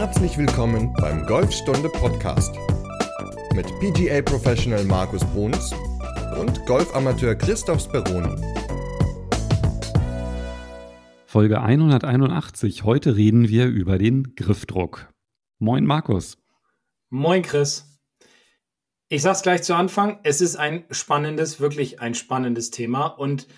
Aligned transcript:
Herzlich 0.00 0.38
willkommen 0.38 0.92
beim 1.00 1.26
Golfstunde 1.26 1.88
Podcast 1.88 2.54
mit 3.52 3.66
PGA 3.80 4.22
Professional 4.22 4.84
Markus 4.84 5.24
Bruns 5.24 5.74
und 6.40 6.64
Golfamateur 6.66 7.34
Christoph 7.34 7.80
Speroni. 7.82 8.40
Folge 11.26 11.60
181. 11.60 12.84
Heute 12.84 13.16
reden 13.16 13.48
wir 13.48 13.66
über 13.66 13.98
den 13.98 14.36
Griffdruck. 14.36 15.12
Moin 15.58 15.84
Markus. 15.84 16.38
Moin 17.10 17.42
Chris. 17.42 18.00
Ich 19.08 19.22
sag's 19.22 19.42
gleich 19.42 19.64
zu 19.64 19.74
Anfang, 19.74 20.20
es 20.22 20.40
ist 20.40 20.54
ein 20.54 20.84
spannendes, 20.92 21.58
wirklich 21.58 22.00
ein 22.00 22.14
spannendes 22.14 22.70
Thema 22.70 23.06
und 23.06 23.48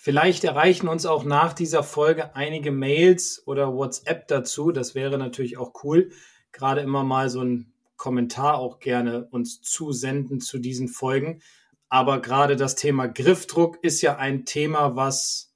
Vielleicht 0.00 0.44
erreichen 0.44 0.86
uns 0.86 1.06
auch 1.06 1.24
nach 1.24 1.52
dieser 1.52 1.82
Folge 1.82 2.36
einige 2.36 2.70
Mails 2.70 3.42
oder 3.46 3.74
WhatsApp 3.74 4.28
dazu. 4.28 4.70
Das 4.70 4.94
wäre 4.94 5.18
natürlich 5.18 5.58
auch 5.58 5.72
cool. 5.82 6.12
Gerade 6.52 6.82
immer 6.82 7.02
mal 7.02 7.28
so 7.28 7.42
ein 7.42 7.72
Kommentar 7.96 8.58
auch 8.58 8.78
gerne 8.78 9.26
uns 9.32 9.60
zusenden 9.60 10.40
zu 10.40 10.60
diesen 10.60 10.86
Folgen. 10.86 11.42
Aber 11.88 12.22
gerade 12.22 12.54
das 12.54 12.76
Thema 12.76 13.08
Griffdruck 13.08 13.82
ist 13.82 14.00
ja 14.00 14.16
ein 14.18 14.44
Thema, 14.44 14.94
was 14.94 15.52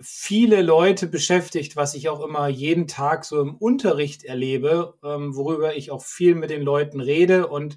viele 0.00 0.62
Leute 0.62 1.06
beschäftigt, 1.06 1.76
was 1.76 1.94
ich 1.94 2.08
auch 2.08 2.24
immer 2.24 2.48
jeden 2.48 2.88
Tag 2.88 3.26
so 3.26 3.42
im 3.42 3.56
Unterricht 3.56 4.24
erlebe, 4.24 4.94
ähm, 5.04 5.36
worüber 5.36 5.76
ich 5.76 5.90
auch 5.90 6.02
viel 6.02 6.34
mit 6.34 6.48
den 6.48 6.62
Leuten 6.62 6.98
rede. 6.98 7.46
Und 7.48 7.76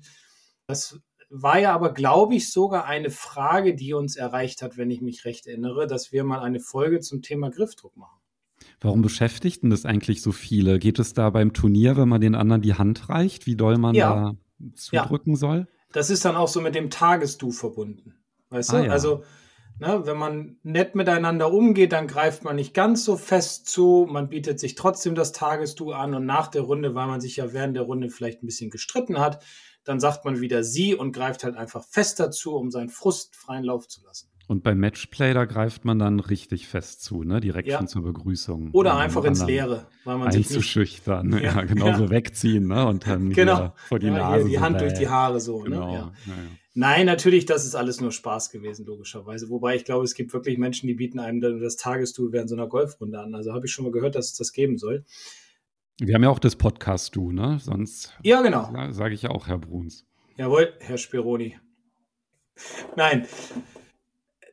das 0.67 0.97
war 1.29 1.59
ja 1.59 1.73
aber, 1.73 1.93
glaube 1.93 2.35
ich, 2.35 2.51
sogar 2.51 2.85
eine 2.85 3.09
Frage, 3.09 3.75
die 3.75 3.93
uns 3.93 4.15
erreicht 4.15 4.61
hat, 4.61 4.77
wenn 4.77 4.89
ich 4.89 5.01
mich 5.01 5.25
recht 5.25 5.47
erinnere, 5.47 5.87
dass 5.87 6.11
wir 6.11 6.23
mal 6.23 6.39
eine 6.39 6.59
Folge 6.59 6.99
zum 6.99 7.21
Thema 7.21 7.49
Griffdruck 7.49 7.97
machen. 7.97 8.17
Warum 8.79 9.01
beschäftigt 9.01 9.63
denn 9.63 9.69
das 9.69 9.85
eigentlich 9.85 10.21
so 10.21 10.31
viele? 10.31 10.79
Geht 10.79 10.99
es 10.99 11.13
da 11.13 11.29
beim 11.29 11.53
Turnier, 11.53 11.97
wenn 11.97 12.09
man 12.09 12.21
den 12.21 12.35
anderen 12.35 12.61
die 12.61 12.75
Hand 12.75 13.09
reicht, 13.09 13.45
wie 13.45 13.55
doll 13.55 13.77
man 13.77 13.95
ja. 13.95 14.15
da 14.59 14.71
zudrücken 14.73 15.33
ja. 15.33 15.37
soll? 15.37 15.67
Das 15.91 16.09
ist 16.09 16.25
dann 16.25 16.35
auch 16.35 16.47
so 16.47 16.61
mit 16.61 16.75
dem 16.75 16.89
Tagesdu 16.89 17.51
verbunden. 17.51 18.15
Weißt 18.49 18.73
ah, 18.73 18.79
du? 18.79 18.85
Ja. 18.85 18.91
Also, 18.91 19.23
ne, 19.79 20.01
wenn 20.05 20.17
man 20.17 20.57
nett 20.63 20.95
miteinander 20.95 21.51
umgeht, 21.51 21.91
dann 21.91 22.07
greift 22.07 22.43
man 22.43 22.55
nicht 22.55 22.73
ganz 22.73 23.03
so 23.03 23.17
fest 23.17 23.67
zu, 23.67 24.07
man 24.09 24.29
bietet 24.29 24.59
sich 24.59 24.75
trotzdem 24.75 25.15
das 25.15 25.31
Tagesdu 25.31 25.91
an 25.91 26.13
und 26.13 26.25
nach 26.25 26.47
der 26.47 26.61
Runde, 26.61 26.95
weil 26.95 27.07
man 27.07 27.21
sich 27.21 27.37
ja 27.37 27.53
während 27.53 27.75
der 27.75 27.83
Runde 27.83 28.09
vielleicht 28.09 28.43
ein 28.43 28.47
bisschen 28.47 28.69
gestritten 28.69 29.19
hat, 29.19 29.43
dann 29.87 29.99
sagt 29.99 30.25
man 30.25 30.41
wieder 30.41 30.63
sie 30.63 30.95
und 30.95 31.13
greift 31.13 31.43
halt 31.43 31.55
einfach 31.55 31.83
fest 31.83 32.19
dazu, 32.19 32.55
um 32.55 32.71
seinen 32.71 32.89
Frust 32.89 33.35
freien 33.35 33.63
Lauf 33.63 33.87
zu 33.87 34.03
lassen. 34.03 34.27
Und 34.47 34.63
beim 34.63 34.79
Matchplay, 34.79 35.33
da 35.33 35.43
greift 35.43 35.83
man 35.83 35.99
dann 35.99 36.21
richtig 36.21 36.67
fest 36.67 37.03
zu, 37.03 37.23
ne? 37.23 37.41
Direkt 37.41 37.67
ja. 37.67 37.77
schon 37.77 37.87
zur 37.87 38.03
Begrüßung. 38.03 38.69
Oder 38.71 38.95
einfach 38.95 39.25
ins 39.25 39.45
Leere, 39.45 39.87
weil 40.05 40.17
man 40.17 40.31
sich 40.31 40.47
einzuschüchtern, 40.47 41.27
nicht, 41.27 41.43
ja, 41.43 41.55
ja 41.55 41.63
genauso 41.63 42.05
ja. 42.05 42.09
wegziehen, 42.09 42.67
ne? 42.67 42.85
Und 42.85 43.05
dann 43.07 43.29
genau. 43.33 43.73
vor 43.75 43.99
die 43.99 44.09
Nase. 44.09 44.47
die 44.47 44.55
so 44.55 44.61
Hand 44.61 44.79
durch 44.79 44.93
die 44.93 45.09
Haare 45.09 45.41
so, 45.41 45.63
ne? 45.63 45.71
genau. 45.71 45.91
ne? 45.91 46.11
Nein, 46.75 47.07
natürlich, 47.07 47.45
das 47.45 47.65
ist 47.65 47.75
alles 47.75 47.99
nur 47.99 48.11
Spaß 48.11 48.51
gewesen, 48.51 48.85
logischerweise. 48.85 49.49
Wobei 49.49 49.75
ich 49.75 49.83
glaube, 49.83 50.05
es 50.05 50.13
gibt 50.13 50.31
wirklich 50.31 50.57
Menschen, 50.57 50.87
die 50.87 50.93
bieten 50.93 51.19
einem 51.19 51.41
dann 51.41 51.59
das 51.59 51.75
Tagestool 51.75 52.31
während 52.31 52.49
so 52.49 52.55
einer 52.55 52.67
Golfrunde 52.67 53.19
an. 53.19 53.35
Also 53.35 53.51
habe 53.51 53.65
ich 53.65 53.71
schon 53.73 53.83
mal 53.83 53.91
gehört, 53.91 54.15
dass 54.15 54.27
es 54.27 54.35
das 54.35 54.53
geben 54.53 54.77
soll. 54.77 55.03
Wir 55.99 56.13
haben 56.13 56.23
ja 56.23 56.29
auch 56.29 56.37
das 56.37 56.55
Podcast 56.55 57.15
du, 57.15 57.31
ne? 57.31 57.57
Sonst 57.59 58.15
ja, 58.21 58.43
genau. 58.43 58.71
sage 58.91 59.15
ich 59.15 59.23
ja 59.23 59.31
auch 59.31 59.47
Herr 59.47 59.57
Bruns. 59.57 60.05
Jawohl, 60.35 60.73
Herr 60.79 60.99
Spironi. 60.99 61.57
Nein, 62.95 63.25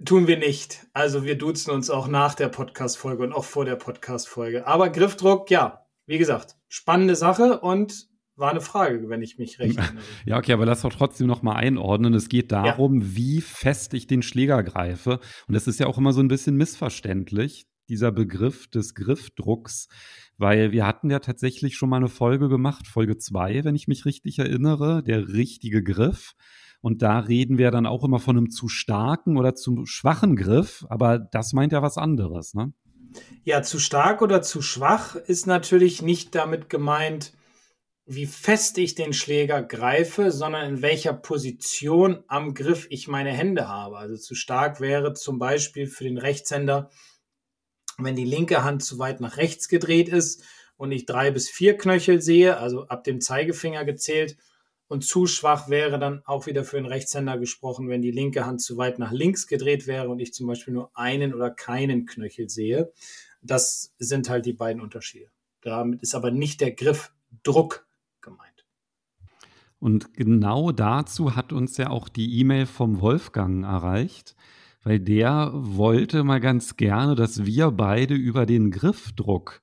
tun 0.03 0.27
wir 0.27 0.39
nicht. 0.39 0.87
Also 0.95 1.25
wir 1.25 1.37
duzen 1.37 1.70
uns 1.70 1.91
auch 1.91 2.09
nach 2.09 2.34
der 2.34 2.48
Podcast-Folge 2.48 3.22
und 3.25 3.34
auch 3.34 3.45
vor 3.45 3.67
der 3.67 3.77
Podcast-Folge. 3.77 4.67
Aber 4.67 4.89
Griffdruck, 4.89 5.50
ja, 5.50 5.84
wie 6.06 6.17
gesagt, 6.17 6.56
spannende 6.69 7.15
Sache 7.15 7.61
und 7.61 8.09
war 8.37 8.50
eine 8.50 8.62
Frage, 8.62 9.11
wenn 9.11 9.20
ich 9.20 9.37
mich 9.37 9.59
recht 9.59 9.77
erinnere. 9.78 10.03
Ja, 10.25 10.39
okay, 10.39 10.55
aber 10.55 10.65
lass 10.65 10.81
doch 10.81 10.95
trotzdem 10.95 11.27
noch 11.27 11.42
mal 11.42 11.56
einordnen. 11.56 12.15
Es 12.15 12.31
geht 12.31 12.53
darum, 12.53 13.03
ja. 13.03 13.06
wie 13.16 13.41
fest 13.43 13.93
ich 13.93 14.06
den 14.06 14.22
Schläger 14.22 14.62
greife. 14.62 15.21
Und 15.47 15.53
das 15.53 15.66
ist 15.66 15.78
ja 15.78 15.88
auch 15.88 15.99
immer 15.99 16.15
so 16.15 16.21
ein 16.21 16.28
bisschen 16.28 16.56
missverständlich, 16.56 17.66
dieser 17.89 18.12
Begriff 18.12 18.69
des 18.69 18.95
Griffdrucks. 18.95 19.89
Weil 20.37 20.72
wir 20.72 20.87
hatten 20.87 21.11
ja 21.11 21.21
tatsächlich 21.21 21.77
schon 21.77 21.89
mal 21.89 21.97
eine 21.97 22.09
Folge 22.09 22.49
gemacht, 22.49 22.87
Folge 22.87 23.19
2, 23.19 23.65
wenn 23.65 23.77
ich 23.77 23.89
mich 23.89 24.05
richtig 24.05 24.39
erinnere, 24.39 25.03
der 25.03 25.28
richtige 25.28 25.83
Griff. 25.83 26.34
Und 26.81 27.00
da 27.00 27.21
reden 27.21 27.56
wir 27.56 27.71
dann 27.71 27.87
auch 27.87 28.05
immer 28.05 28.19
von 28.19 28.37
einem 28.37 28.50
zu 28.50 28.69
starken 28.69 29.39
oder 29.39 29.55
zu 29.55 29.87
schwachen 29.87 30.37
Griff, 30.37 30.84
aber 30.91 31.19
das 31.19 31.55
meint 31.55 31.73
ja 31.73 31.81
was 31.81 31.97
anderes, 31.97 32.53
ne? 32.53 32.75
Ja, 33.44 33.62
zu 33.62 33.78
stark 33.78 34.23
oder 34.23 34.43
zu 34.43 34.61
schwach 34.61 35.15
ist 35.15 35.47
natürlich 35.47 36.03
nicht 36.03 36.34
damit 36.34 36.69
gemeint, 36.69 37.33
wie 38.06 38.27
fest 38.27 38.77
ich 38.78 38.94
den 38.94 39.12
Schläger 39.12 39.62
greife, 39.62 40.31
sondern 40.31 40.75
in 40.75 40.83
welcher 40.83 41.15
Position 41.15 42.23
am 42.27 42.53
Griff 42.55 42.87
ich 42.91 43.09
meine 43.09 43.33
Hände 43.33 43.67
habe. 43.67 43.97
Also 43.97 44.17
zu 44.17 44.34
stark 44.34 44.81
wäre 44.81 45.15
zum 45.15 45.39
Beispiel 45.39 45.87
für 45.87 46.05
den 46.05 46.19
Rechtshänder 46.19 46.91
wenn 47.99 48.16
die 48.16 48.25
linke 48.25 48.65
Hand 48.65 48.82
zu 48.82 48.99
weit 48.99 49.21
nach 49.21 49.37
rechts 49.37 49.69
gedreht 49.69 50.09
ist 50.09 50.43
und 50.77 50.93
ich 50.93 51.06
drei 51.06 51.31
bis 51.31 51.49
vier 51.49 51.77
Knöchel 51.77 52.21
sehe, 52.21 52.56
also 52.59 52.87
ab 52.88 53.05
dem 53.05 53.21
Zeigefinger 53.21 53.84
gezählt, 53.84 54.37
und 54.87 55.03
zu 55.03 55.27
schwach 55.27 55.69
wäre 55.69 55.99
dann 55.99 56.22
auch 56.27 56.47
wieder 56.47 56.62
für 56.62 56.77
den 56.77 56.87
Rechtshänder 56.87 57.38
gesprochen, 57.38 57.88
wenn 57.88 58.03
die 58.03 58.10
linke 58.10 58.44
Hand 58.44 58.60
zu 58.60 58.77
weit 58.77 58.99
nach 58.99 59.12
links 59.12 59.47
gedreht 59.47 59.87
wäre 59.87 60.09
und 60.09 60.21
ich 60.21 60.34
zum 60.34 60.47
Beispiel 60.47 60.75
nur 60.75 60.91
einen 60.94 61.34
oder 61.34 61.50
keinen 61.50 62.06
Knöchel 62.06 62.50
sehe. 62.50 62.93
Das 63.41 63.94
sind 63.99 64.28
halt 64.28 64.47
die 64.47 64.53
beiden 64.53 64.82
Unterschiede. 64.82 65.31
Damit 65.62 66.03
ist 66.03 66.15
aber 66.15 66.31
nicht 66.31 66.61
der 66.61 66.72
Griff 66.72 67.12
Druck 67.43 67.87
gemeint. 68.21 68.66
Und 69.81 70.15
genau 70.15 70.71
dazu 70.71 71.34
hat 71.34 71.53
uns 71.53 71.76
ja 71.78 71.88
auch 71.88 72.09
die 72.09 72.38
E-Mail 72.38 72.66
vom 72.66 73.00
Wolfgang 73.00 73.65
erreicht 73.65 74.37
weil 74.84 75.00
der 75.00 75.50
wollte 75.55 76.22
mal 76.25 76.41
ganz 76.41 76.77
gerne, 76.77 77.15
dass 77.15 77.45
wir 77.45 77.71
beide 77.71 78.15
über 78.15 78.47
den 78.47 78.71
Griffdruck 78.71 79.62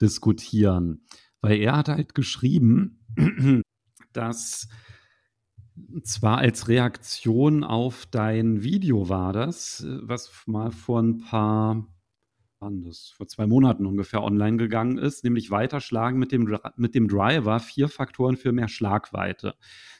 diskutieren. 0.00 1.04
Weil 1.40 1.58
er 1.58 1.76
hat 1.76 1.88
halt 1.88 2.14
geschrieben, 2.14 3.04
dass 4.12 4.68
zwar 6.04 6.38
als 6.38 6.68
Reaktion 6.68 7.64
auf 7.64 8.06
dein 8.06 8.62
Video 8.62 9.08
war 9.08 9.32
das, 9.32 9.84
was 10.02 10.30
mal 10.46 10.70
vor 10.70 11.02
ein 11.02 11.18
paar 11.18 11.86
das 12.60 13.10
vor 13.16 13.26
zwei 13.28 13.46
Monaten 13.46 13.86
ungefähr 13.86 14.22
online 14.22 14.56
gegangen 14.56 14.98
ist, 14.98 15.24
nämlich 15.24 15.50
weiterschlagen 15.50 16.18
mit 16.18 16.32
dem, 16.32 16.58
mit 16.76 16.94
dem 16.94 17.08
Driver, 17.08 17.60
vier 17.60 17.88
Faktoren 17.88 18.36
für 18.36 18.52
mehr 18.52 18.68
Schlagweite. 18.68 19.54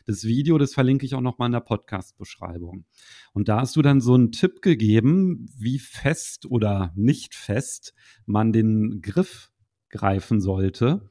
Das 0.07 0.25
Video, 0.25 0.59
das 0.59 0.75
verlinke 0.75 1.05
ich 1.05 1.15
auch 1.15 1.21
nochmal 1.21 1.47
in 1.47 1.53
der 1.53 1.61
Podcast-Beschreibung. 1.61 2.85
Und 3.33 3.49
da 3.49 3.61
hast 3.61 3.77
du 3.77 3.83
dann 3.83 4.01
so 4.01 4.15
einen 4.15 4.33
Tipp 4.33 4.63
gegeben, 4.63 5.47
wie 5.57 5.79
fest 5.79 6.47
oder 6.47 6.93
nicht 6.95 7.35
fest 7.35 7.95
man 8.27 8.53
den 8.53 9.01
Griff 9.03 9.51
greifen 9.91 10.41
sollte. 10.41 11.11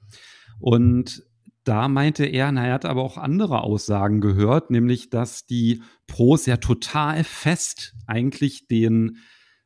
Und 0.59 1.23
da 1.63 1.87
meinte 1.87 2.25
er, 2.25 2.51
na, 2.51 2.67
er 2.67 2.73
hat 2.73 2.85
aber 2.85 3.01
auch 3.03 3.17
andere 3.17 3.61
Aussagen 3.61 4.21
gehört, 4.21 4.69
nämlich, 4.69 5.09
dass 5.09 5.45
die 5.45 5.81
Pros 6.07 6.45
ja 6.45 6.57
total 6.57 7.23
fest 7.23 7.95
eigentlich 8.05 8.67
den 8.67 9.17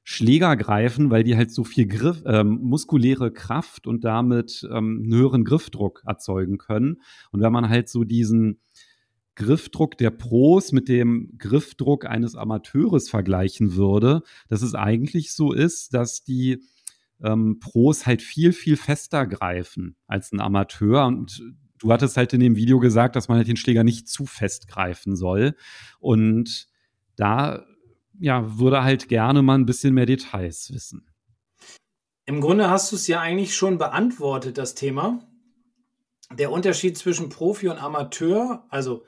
Schläger 0.10 0.56
greifen, 0.56 1.12
weil 1.12 1.26
die 1.26 1.36
halt 1.36 1.52
so 1.52 1.66
viel 1.66 1.86
Griff, 1.86 2.24
ähm, 2.26 2.60
muskuläre 2.62 3.30
Kraft 3.30 3.88
und 3.88 4.06
damit 4.06 4.66
ähm, 4.72 5.02
einen 5.04 5.14
höheren 5.14 5.44
Griffdruck 5.44 6.02
erzeugen 6.06 6.58
können. 6.58 7.02
Und 7.32 7.42
wenn 7.42 7.52
man 7.52 7.68
halt 7.68 7.90
so 7.90 8.06
diesen 8.06 8.62
Griffdruck 9.36 9.98
der 9.98 10.12
Pros 10.12 10.72
mit 10.72 10.88
dem 10.88 11.34
Griffdruck 11.38 12.06
eines 12.06 12.38
Amateurs 12.38 13.10
vergleichen 13.10 13.76
würde, 13.76 14.22
dass 14.48 14.62
es 14.62 14.76
eigentlich 14.76 15.34
so 15.34 15.52
ist, 15.52 15.94
dass 15.94 16.24
die 16.24 16.64
ähm, 17.22 17.60
Pros 17.60 18.06
halt 18.06 18.22
viel, 18.22 18.54
viel 18.54 18.78
fester 18.78 19.28
greifen 19.28 19.98
als 20.08 20.32
ein 20.32 20.40
Amateur. 20.40 21.06
Und 21.06 21.44
du 21.80 21.92
hattest 21.92 22.16
halt 22.16 22.32
in 22.32 22.40
dem 22.40 22.56
Video 22.56 22.80
gesagt, 22.80 23.18
dass 23.18 23.28
man 23.28 23.40
halt 23.40 23.50
den 23.50 23.58
Schläger 23.58 23.84
nicht 23.84 24.08
zu 24.08 24.26
fest 24.26 24.70
greifen 24.70 25.18
soll. 25.18 25.54
Und 26.00 26.70
da 27.18 27.66
ja, 28.20 28.58
würde 28.58 28.84
halt 28.84 29.10
gerne 29.10 29.42
mal 29.42 29.56
ein 29.56 29.66
bisschen 29.66 29.94
mehr 29.94 30.06
Details 30.06 30.72
wissen. 30.74 31.08
Im 32.26 32.42
Grunde 32.42 32.70
hast 32.70 32.92
du 32.92 32.96
es 32.96 33.08
ja 33.08 33.22
eigentlich 33.22 33.56
schon 33.56 33.78
beantwortet, 33.78 34.58
das 34.58 34.76
Thema. 34.76 35.26
Der 36.34 36.52
Unterschied 36.52 36.98
zwischen 36.98 37.30
Profi 37.30 37.70
und 37.70 37.82
Amateur, 37.82 38.66
also 38.70 39.06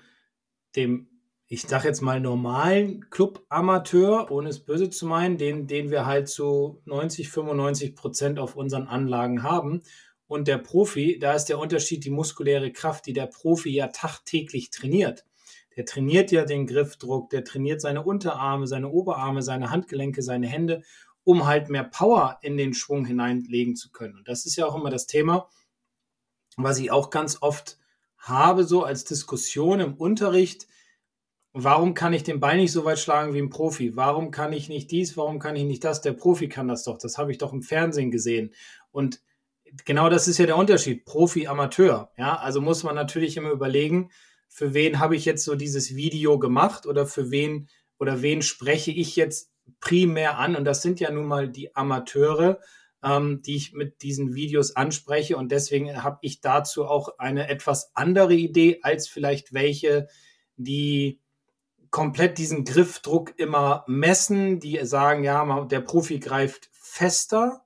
dem, 0.75 1.09
ich 1.47 1.63
sag 1.63 1.83
jetzt 1.83 2.01
mal 2.01 2.21
normalen 2.21 3.09
Club-Amateur, 3.09 4.31
ohne 4.31 4.49
es 4.49 4.63
böse 4.63 4.89
zu 4.89 5.05
meinen, 5.05 5.37
den, 5.37 5.67
den 5.67 5.91
wir 5.91 6.05
halt 6.05 6.29
zu 6.29 6.81
90, 6.85 7.29
95 7.29 7.95
Prozent 7.95 8.39
auf 8.39 8.55
unseren 8.55 8.87
Anlagen 8.87 9.43
haben. 9.43 9.81
Und 10.27 10.47
der 10.47 10.59
Profi, 10.59 11.17
da 11.19 11.33
ist 11.33 11.45
der 11.45 11.59
Unterschied 11.59 12.05
die 12.05 12.11
muskuläre 12.11 12.71
Kraft, 12.71 13.05
die 13.07 13.13
der 13.13 13.25
Profi 13.25 13.71
ja 13.71 13.87
tagtäglich 13.87 14.69
trainiert 14.69 15.25
der 15.79 15.85
trainiert 15.85 16.29
ja 16.33 16.43
den 16.43 16.67
Griffdruck, 16.67 17.29
der 17.29 17.45
trainiert 17.45 17.79
seine 17.79 18.03
Unterarme, 18.03 18.67
seine 18.67 18.89
Oberarme, 18.89 19.41
seine 19.41 19.69
Handgelenke, 19.71 20.21
seine 20.21 20.45
Hände, 20.45 20.83
um 21.23 21.47
halt 21.47 21.69
mehr 21.69 21.85
Power 21.85 22.37
in 22.41 22.57
den 22.57 22.73
Schwung 22.73 23.05
hineinlegen 23.05 23.77
zu 23.77 23.89
können. 23.89 24.17
Und 24.17 24.27
das 24.27 24.45
ist 24.45 24.57
ja 24.57 24.65
auch 24.65 24.75
immer 24.75 24.89
das 24.89 25.07
Thema. 25.07 25.49
was 26.57 26.79
ich 26.79 26.91
auch 26.91 27.11
ganz 27.11 27.37
oft 27.39 27.77
habe, 28.17 28.65
so 28.65 28.83
als 28.83 29.05
Diskussion 29.05 29.79
im 29.79 29.93
Unterricht, 29.93 30.67
warum 31.53 31.93
kann 31.93 32.11
ich 32.11 32.23
den 32.23 32.41
Ball 32.41 32.57
nicht 32.57 32.73
so 32.73 32.83
weit 32.83 32.99
schlagen 32.99 33.33
wie 33.33 33.39
ein 33.39 33.49
Profi? 33.49 33.95
Warum 33.95 34.31
kann 34.31 34.51
ich 34.51 34.67
nicht 34.67 34.91
dies? 34.91 35.15
Warum 35.15 35.39
kann 35.39 35.55
ich 35.55 35.63
nicht 35.63 35.85
das? 35.85 36.01
Der 36.01 36.11
Profi 36.11 36.49
kann 36.49 36.67
das 36.67 36.83
doch. 36.83 36.97
Das 36.97 37.17
habe 37.17 37.31
ich 37.31 37.37
doch 37.37 37.53
im 37.53 37.61
Fernsehen 37.61 38.11
gesehen. 38.11 38.53
Und 38.91 39.21
genau 39.85 40.09
das 40.09 40.27
ist 40.27 40.39
ja 40.39 40.45
der 40.45 40.57
Unterschied. 40.57 41.05
Profi, 41.05 41.47
Amateur. 41.47 42.11
Ja, 42.17 42.35
also 42.35 42.59
muss 42.59 42.83
man 42.83 42.95
natürlich 42.95 43.37
immer 43.37 43.51
überlegen, 43.51 44.11
für 44.49 44.73
wen 44.73 44.99
habe 44.99 45.15
ich 45.15 45.23
jetzt 45.25 45.45
so 45.45 45.55
dieses 45.55 45.95
Video 45.95 46.37
gemacht 46.39 46.85
oder 46.85 47.05
für 47.05 47.31
wen 47.31 47.69
oder 47.97 48.21
wen 48.21 48.41
spreche 48.41 48.91
ich 48.91 49.15
jetzt 49.15 49.51
primär 49.79 50.37
an? 50.37 50.55
Und 50.55 50.65
das 50.65 50.81
sind 50.81 50.99
ja 50.99 51.11
nun 51.11 51.27
mal 51.27 51.47
die 51.47 51.75
Amateure, 51.75 52.59
ähm, 53.03 53.41
die 53.43 53.55
ich 53.55 53.73
mit 53.73 54.01
diesen 54.01 54.35
Videos 54.35 54.75
anspreche. 54.75 55.37
Und 55.37 55.51
deswegen 55.51 56.03
habe 56.03 56.17
ich 56.21 56.41
dazu 56.41 56.85
auch 56.85 57.19
eine 57.19 57.47
etwas 57.47 57.91
andere 57.93 58.33
Idee 58.33 58.79
als 58.81 59.07
vielleicht 59.07 59.53
welche, 59.53 60.07
die 60.57 61.21
komplett 61.91 62.37
diesen 62.37 62.65
Griffdruck 62.65 63.37
immer 63.37 63.83
messen, 63.87 64.59
die 64.59 64.79
sagen, 64.83 65.23
ja, 65.23 65.65
der 65.65 65.81
Profi 65.81 66.19
greift 66.19 66.69
fester 66.73 67.63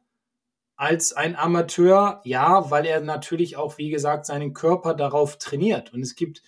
als 0.75 1.13
ein 1.13 1.35
Amateur, 1.35 2.21
ja, 2.23 2.69
weil 2.69 2.85
er 2.85 2.99
natürlich 2.99 3.57
auch, 3.57 3.77
wie 3.77 3.89
gesagt, 3.89 4.25
seinen 4.25 4.53
Körper 4.53 4.93
darauf 4.93 5.37
trainiert. 5.37 5.93
Und 5.93 6.01
es 6.01 6.15
gibt, 6.15 6.41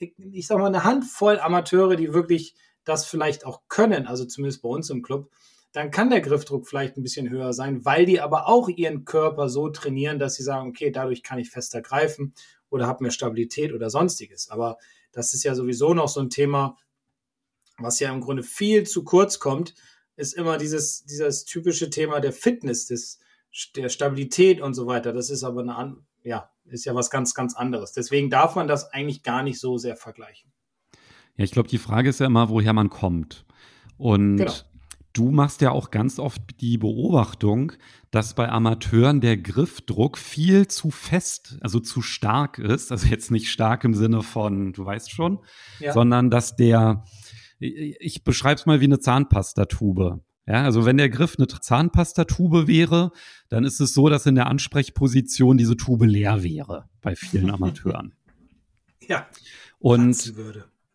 ich 0.00 0.46
sag 0.46 0.58
mal, 0.58 0.66
eine 0.66 0.84
Handvoll 0.84 1.38
Amateure, 1.38 1.96
die 1.96 2.12
wirklich 2.12 2.54
das 2.84 3.06
vielleicht 3.06 3.44
auch 3.44 3.62
können, 3.68 4.06
also 4.06 4.24
zumindest 4.24 4.62
bei 4.62 4.68
uns 4.68 4.90
im 4.90 5.02
Club, 5.02 5.30
dann 5.72 5.90
kann 5.90 6.10
der 6.10 6.20
Griffdruck 6.20 6.66
vielleicht 6.66 6.96
ein 6.96 7.02
bisschen 7.02 7.30
höher 7.30 7.52
sein, 7.52 7.84
weil 7.84 8.04
die 8.04 8.20
aber 8.20 8.48
auch 8.48 8.68
ihren 8.68 9.04
Körper 9.04 9.48
so 9.48 9.68
trainieren, 9.68 10.18
dass 10.18 10.34
sie 10.34 10.42
sagen, 10.42 10.70
okay, 10.70 10.90
dadurch 10.90 11.22
kann 11.22 11.38
ich 11.38 11.50
fester 11.50 11.80
greifen 11.80 12.34
oder 12.70 12.86
habe 12.86 13.04
mehr 13.04 13.12
Stabilität 13.12 13.72
oder 13.72 13.90
sonstiges. 13.90 14.50
Aber 14.50 14.78
das 15.12 15.34
ist 15.34 15.44
ja 15.44 15.54
sowieso 15.54 15.94
noch 15.94 16.08
so 16.08 16.20
ein 16.20 16.30
Thema, 16.30 16.76
was 17.78 18.00
ja 18.00 18.12
im 18.12 18.20
Grunde 18.20 18.42
viel 18.42 18.84
zu 18.84 19.04
kurz 19.04 19.38
kommt, 19.38 19.74
ist 20.16 20.34
immer 20.34 20.58
dieses, 20.58 21.04
dieses 21.04 21.44
typische 21.44 21.88
Thema 21.88 22.20
der 22.20 22.32
Fitness, 22.32 22.86
des, 22.86 23.20
der 23.76 23.88
Stabilität 23.88 24.60
und 24.60 24.74
so 24.74 24.86
weiter. 24.86 25.12
Das 25.12 25.30
ist 25.30 25.44
aber 25.44 25.62
eine, 25.62 25.96
ja, 26.22 26.50
ist 26.70 26.84
ja 26.84 26.94
was 26.94 27.10
ganz, 27.10 27.34
ganz 27.34 27.54
anderes. 27.54 27.92
Deswegen 27.92 28.30
darf 28.30 28.54
man 28.54 28.68
das 28.68 28.92
eigentlich 28.92 29.22
gar 29.22 29.42
nicht 29.42 29.60
so 29.60 29.78
sehr 29.78 29.96
vergleichen. 29.96 30.52
Ja, 31.36 31.44
ich 31.44 31.52
glaube, 31.52 31.68
die 31.68 31.78
Frage 31.78 32.08
ist 32.08 32.20
ja 32.20 32.26
immer, 32.26 32.48
woher 32.48 32.72
man 32.72 32.90
kommt. 32.90 33.44
Und 33.96 34.38
genau. 34.38 34.52
du 35.12 35.30
machst 35.30 35.60
ja 35.60 35.70
auch 35.70 35.90
ganz 35.90 36.18
oft 36.18 36.42
die 36.60 36.78
Beobachtung, 36.78 37.72
dass 38.10 38.34
bei 38.34 38.48
Amateuren 38.48 39.20
der 39.20 39.36
Griffdruck 39.36 40.18
viel 40.18 40.68
zu 40.68 40.90
fest, 40.90 41.58
also 41.60 41.80
zu 41.80 42.02
stark 42.02 42.58
ist. 42.58 42.92
Also 42.92 43.06
jetzt 43.06 43.30
nicht 43.30 43.50
stark 43.50 43.84
im 43.84 43.94
Sinne 43.94 44.22
von, 44.22 44.72
du 44.72 44.84
weißt 44.84 45.10
schon, 45.10 45.40
ja. 45.78 45.92
sondern 45.92 46.30
dass 46.30 46.56
der, 46.56 47.04
ich 47.58 48.24
beschreibe 48.24 48.58
es 48.58 48.66
mal 48.66 48.80
wie 48.80 48.86
eine 48.86 49.00
Zahnpastatube. 49.00 50.24
Ja, 50.50 50.64
also 50.64 50.84
wenn 50.84 50.96
der 50.96 51.08
Griff 51.08 51.36
eine 51.38 51.46
Zahnpastatube 51.46 52.66
wäre, 52.66 53.12
dann 53.50 53.62
ist 53.62 53.78
es 53.78 53.94
so, 53.94 54.08
dass 54.08 54.26
in 54.26 54.34
der 54.34 54.48
Ansprechposition 54.48 55.56
diese 55.56 55.76
Tube 55.76 56.02
leer 56.02 56.42
wäre 56.42 56.88
bei 57.02 57.14
vielen 57.14 57.50
Amateuren. 57.52 58.14
ja. 59.06 59.28
Und 59.78 60.34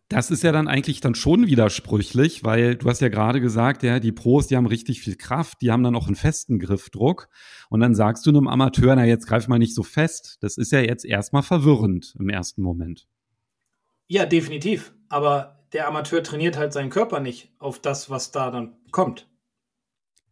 das 0.08 0.30
ist 0.30 0.42
ja 0.42 0.52
dann 0.52 0.68
eigentlich 0.68 1.00
dann 1.00 1.14
schon 1.14 1.46
widersprüchlich, 1.46 2.44
weil 2.44 2.76
du 2.76 2.86
hast 2.90 3.00
ja 3.00 3.08
gerade 3.08 3.40
gesagt, 3.40 3.82
ja, 3.82 3.98
die 3.98 4.12
Pros, 4.12 4.46
die 4.46 4.58
haben 4.58 4.66
richtig 4.66 5.00
viel 5.00 5.16
Kraft, 5.16 5.62
die 5.62 5.72
haben 5.72 5.82
dann 5.82 5.96
auch 5.96 6.06
einen 6.06 6.16
festen 6.16 6.58
Griffdruck. 6.58 7.30
Und 7.70 7.80
dann 7.80 7.94
sagst 7.94 8.26
du 8.26 8.30
einem 8.30 8.48
Amateur, 8.48 8.94
na 8.94 9.06
jetzt 9.06 9.26
greif 9.26 9.48
mal 9.48 9.58
nicht 9.58 9.74
so 9.74 9.82
fest. 9.82 10.36
Das 10.42 10.58
ist 10.58 10.70
ja 10.70 10.80
jetzt 10.80 11.06
erstmal 11.06 11.42
verwirrend 11.42 12.14
im 12.18 12.28
ersten 12.28 12.60
Moment. 12.60 13.08
Ja, 14.06 14.26
definitiv. 14.26 14.92
Aber 15.08 15.64
der 15.72 15.88
Amateur 15.88 16.22
trainiert 16.22 16.58
halt 16.58 16.74
seinen 16.74 16.90
Körper 16.90 17.20
nicht 17.20 17.54
auf 17.58 17.80
das, 17.80 18.10
was 18.10 18.32
da 18.32 18.50
dann 18.50 18.76
kommt. 18.90 19.26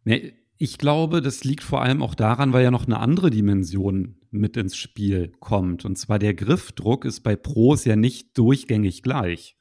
Nee, 0.05 0.35
ich 0.59 0.79
glaube, 0.79 1.21
das 1.21 1.45
liegt 1.45 1.65
vor 1.65 1.83
allem 1.83 2.03
auch 2.03 2.15
daran, 2.15 2.53
weil 2.53 2.63
ja 2.63 2.71
noch 2.71 2.87
eine 2.87 3.01
andere 3.01 3.31
Dimension 3.31 4.17
mit 4.31 4.57
ins 4.57 4.77
Spiel 4.77 5.33
kommt. 5.41 5.85
Und 5.85 5.97
zwar 5.97 6.19
der 6.19 6.35
Griffdruck 6.35 7.05
ist 7.05 7.21
bei 7.21 7.37
Pros 7.37 7.85
ja 7.85 7.97
nicht 7.97 8.37
durchgängig 8.39 9.03
gleich. 9.03 9.57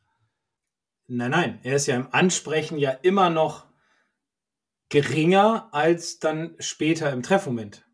Nein, 1.08 1.32
nein, 1.32 1.60
er 1.64 1.76
ist 1.76 1.88
ja 1.88 1.96
im 1.96 2.08
Ansprechen 2.12 2.78
ja 2.78 2.92
immer 2.92 3.30
noch 3.30 3.66
geringer 4.90 5.70
als 5.72 6.20
dann 6.20 6.56
später 6.60 7.12
im 7.12 7.24
Treffmoment. 7.24 7.86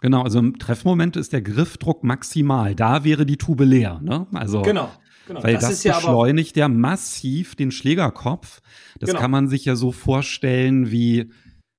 Genau, 0.00 0.22
also 0.22 0.38
im 0.38 0.58
Treffmoment 0.58 1.16
ist 1.16 1.32
der 1.32 1.42
Griffdruck 1.42 2.04
maximal. 2.04 2.74
Da 2.74 3.04
wäre 3.04 3.26
die 3.26 3.36
Tube 3.36 3.62
leer. 3.62 4.00
Ne? 4.02 4.26
Also 4.32 4.62
genau. 4.62 4.90
Genau, 5.26 5.42
Weil 5.42 5.54
das, 5.54 5.82
das 5.82 5.82
beschleunigt 5.82 6.56
ja, 6.56 6.64
ja, 6.64 6.68
massiv 6.68 7.54
den 7.54 7.70
Schlägerkopf. 7.70 8.62
Das 8.98 9.10
genau. 9.10 9.20
kann 9.20 9.30
man 9.30 9.48
sich 9.48 9.66
ja 9.66 9.76
so 9.76 9.92
vorstellen 9.92 10.90
wie, 10.90 11.30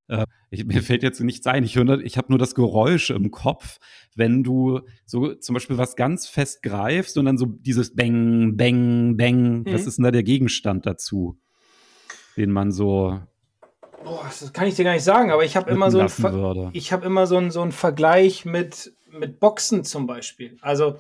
äh, 0.10 0.26
ich, 0.50 0.66
mir 0.66 0.82
fällt 0.82 1.04
jetzt 1.04 1.22
nichts 1.22 1.48
ein, 1.48 1.64
ich, 1.64 1.76
ich 1.76 2.18
habe 2.18 2.28
nur 2.30 2.40
das 2.40 2.56
Geräusch 2.56 3.12
im 3.12 3.32
Kopf, 3.32 3.78
wenn 4.16 4.44
du 4.44 4.82
so 5.06 5.34
zum 5.36 5.54
Beispiel 5.54 5.78
was 5.78 5.96
ganz 5.96 6.28
fest 6.28 6.64
greifst 6.64 7.18
und 7.18 7.26
dann 7.26 7.38
so 7.38 7.46
dieses 7.46 7.96
Bang, 7.96 8.58
Bang, 8.58 9.16
Bang, 9.18 9.60
mhm. 9.60 9.66
was 9.68 9.86
ist 9.86 9.98
denn 9.98 10.04
da 10.04 10.12
der 10.12 10.24
Gegenstand 10.24 10.86
dazu, 10.86 11.40
den 12.36 12.52
man 12.52 12.72
so 12.72 13.20
Boah, 14.04 14.24
das 14.24 14.54
kann 14.54 14.66
ich 14.66 14.76
dir 14.76 14.86
gar 14.86 14.94
nicht 14.94 15.04
sagen, 15.04 15.30
aber 15.30 15.44
ich 15.44 15.58
habe 15.58 15.70
immer 15.70 15.92
so 15.92 16.02
ich 16.72 16.94
habe 16.94 17.06
immer 17.06 17.28
so 17.28 17.38
einen, 17.38 17.52
so 17.52 17.62
einen 17.62 17.74
Vergleich 17.74 18.46
mit, 18.46 18.94
mit 19.12 19.42
Boxen 19.42 19.84
zum 19.84 20.08
Beispiel. 20.08 20.58
Also 20.62 20.96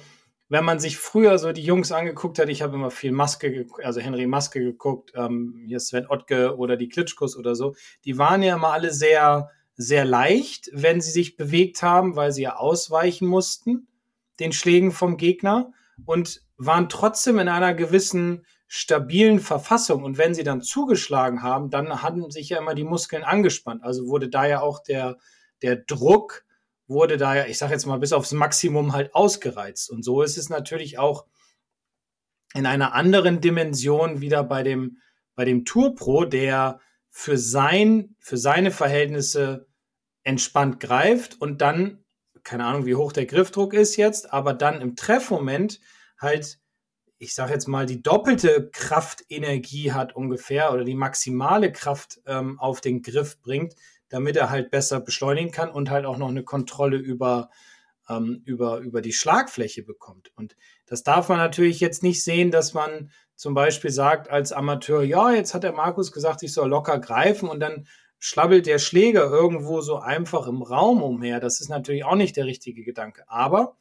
wenn 0.50 0.66
man 0.66 0.80
sich 0.80 0.98
früher 0.98 1.38
so 1.38 1.51
die 1.51 1.63
Jungs 1.63 1.92
angeguckt 1.92 2.40
hat, 2.40 2.50
ich 2.50 2.63
habe 2.63 2.75
immer 2.75 2.92
viel 2.92 3.12
Maske, 3.12 3.68
also 3.84 4.01
Henry 4.01 4.25
Maske 4.25 4.60
geguckt, 4.60 5.13
ähm, 5.16 5.63
hier 5.66 5.80
Sven 5.80 6.07
Ottke 6.10 6.57
oder 6.57 6.75
die 6.75 6.90
Klitschkos 6.90 7.38
oder 7.38 7.56
so, 7.56 7.75
die 8.04 8.18
waren 8.18 8.42
ja 8.42 8.56
immer 8.56 8.74
alle 8.74 8.92
sehr, 8.92 9.50
sehr 9.75 10.06
leicht, 10.06 10.69
wenn 10.74 11.01
sie 11.01 11.12
sich 11.12 11.38
bewegt 11.38 11.84
haben, 11.84 12.16
weil 12.16 12.31
sie 12.31 12.42
ja 12.42 12.56
ausweichen 12.56 13.28
mussten, 13.28 13.88
den 14.40 14.51
Schlägen 14.51 14.92
vom 14.92 15.18
Gegner 15.18 15.72
und 16.06 16.42
waren 16.57 16.90
trotzdem 16.90 17.40
in 17.40 17.48
einer 17.48 17.75
gewissen 17.75 18.45
stabilen 18.68 19.40
Verfassung. 19.40 20.04
Und 20.04 20.18
wenn 20.18 20.34
sie 20.34 20.44
dann 20.44 20.62
zugeschlagen 20.62 21.44
haben, 21.44 21.69
dann 21.69 22.02
hatten 22.02 22.30
sich 22.31 22.50
ja 22.50 22.57
immer 22.57 22.75
die 22.75 22.84
Muskeln 22.84 23.24
angespannt. 23.24 23.84
Also 23.84 24.07
wurde 24.07 24.30
da 24.30 24.45
ja 24.45 24.62
auch 24.62 24.81
der, 24.81 25.18
der 25.62 25.75
Druck 25.75 26.44
wurde 26.89 27.18
da 27.18 27.45
ich 27.45 27.57
sage 27.57 27.74
jetzt 27.74 27.86
mal, 27.86 28.00
bis 28.00 28.13
aufs 28.13 28.31
Maximum 28.31 28.94
halt 28.94 29.13
ausgereizt. 29.15 29.90
Und 29.90 30.04
so 30.04 30.21
ist 30.21 30.37
es 30.37 30.49
natürlich 30.49 30.97
auch 30.97 31.25
in 32.54 32.66
einer 32.66 32.94
anderen 32.94 33.42
Dimension 33.42 34.21
wieder 34.21 34.44
bei 34.44 34.64
dem, 34.64 34.97
bei 35.35 35.45
dem 35.45 35.66
Tour 35.66 35.95
Pro, 35.95 36.25
der 36.25 36.80
für 37.09 37.37
sein, 37.37 38.16
für 38.19 38.37
seine 38.37 38.71
Verhältnisse 38.71 39.68
entspannt 40.23 40.80
greift 40.80 41.40
und 41.40 41.61
dann, 41.61 42.04
keine 42.44 42.66
Ahnung, 42.66 42.85
wie 42.85 42.95
hoch 42.95 43.11
der 43.11 43.25
Griffdruck 43.25 43.73
ist 43.73 43.95
jetzt, 43.95 44.33
aber 44.33 44.54
dann 44.54 44.81
im 44.81 44.95
Treffmoment 44.95 45.80
halt, 46.19 46.59
ich 47.19 47.35
sage 47.35 47.54
jetzt 47.54 47.68
mal, 47.68 47.85
die 47.85 48.02
doppelte 48.02 48.69
Kraftenergie 48.71 49.92
hat 49.92 50.16
ungefähr 50.16 50.73
oder 50.73 50.83
die 50.83 50.95
maximale 50.95 51.71
Kraft 51.71 52.19
ähm, 52.25 52.59
auf 52.59 52.81
den 52.81 53.02
Griff 53.02 53.40
bringt, 53.42 53.75
damit 54.09 54.35
er 54.35 54.49
halt 54.49 54.71
besser 54.71 54.99
beschleunigen 54.99 55.51
kann 55.51 55.69
und 55.69 55.89
halt 55.89 56.06
auch 56.06 56.18
noch 56.18 56.30
eine 56.30 56.44
Kontrolle 56.44 56.97
über, 56.97 57.49
ähm, 58.09 58.42
über, 58.45 58.80
über 58.80 59.01
die 59.01 59.13
Schlagfläche 59.13 59.83
bekommt. 59.83 60.31
Und 60.35 60.56
das 60.85 61.04
darf 61.04 61.30
man 61.30 61.37
natürlich 61.37 61.80
jetzt 61.80 62.04
nicht 62.04 62.23
sehen, 62.23 62.51
dass 62.51 62.73
man 62.73 63.11
zum 63.35 63.54
Beispiel 63.54 63.92
sagt 63.92 64.30
als 64.30 64.51
Amateur, 64.51 65.01
ja, 65.04 65.31
jetzt 65.31 65.54
hat 65.54 65.63
der 65.63 65.71
Markus 65.71 66.11
gesagt, 66.11 66.44
ich 66.44 66.51
soll 66.51 66.69
locker 66.69 66.99
greifen 66.99 67.47
und 67.47 67.59
dann 67.59 67.87
schlabbelt 68.18 68.66
der 68.66 68.80
Schläger 68.80 69.30
irgendwo 69.30 69.80
so 69.80 69.97
einfach 69.97 70.45
im 70.47 70.61
Raum 70.61 71.01
umher. 71.01 71.39
Das 71.39 71.61
ist 71.61 71.69
natürlich 71.69 72.04
auch 72.04 72.16
nicht 72.16 72.35
der 72.35 72.45
richtige 72.45 72.83
Gedanke. 72.83 73.23
Aber 73.28 73.78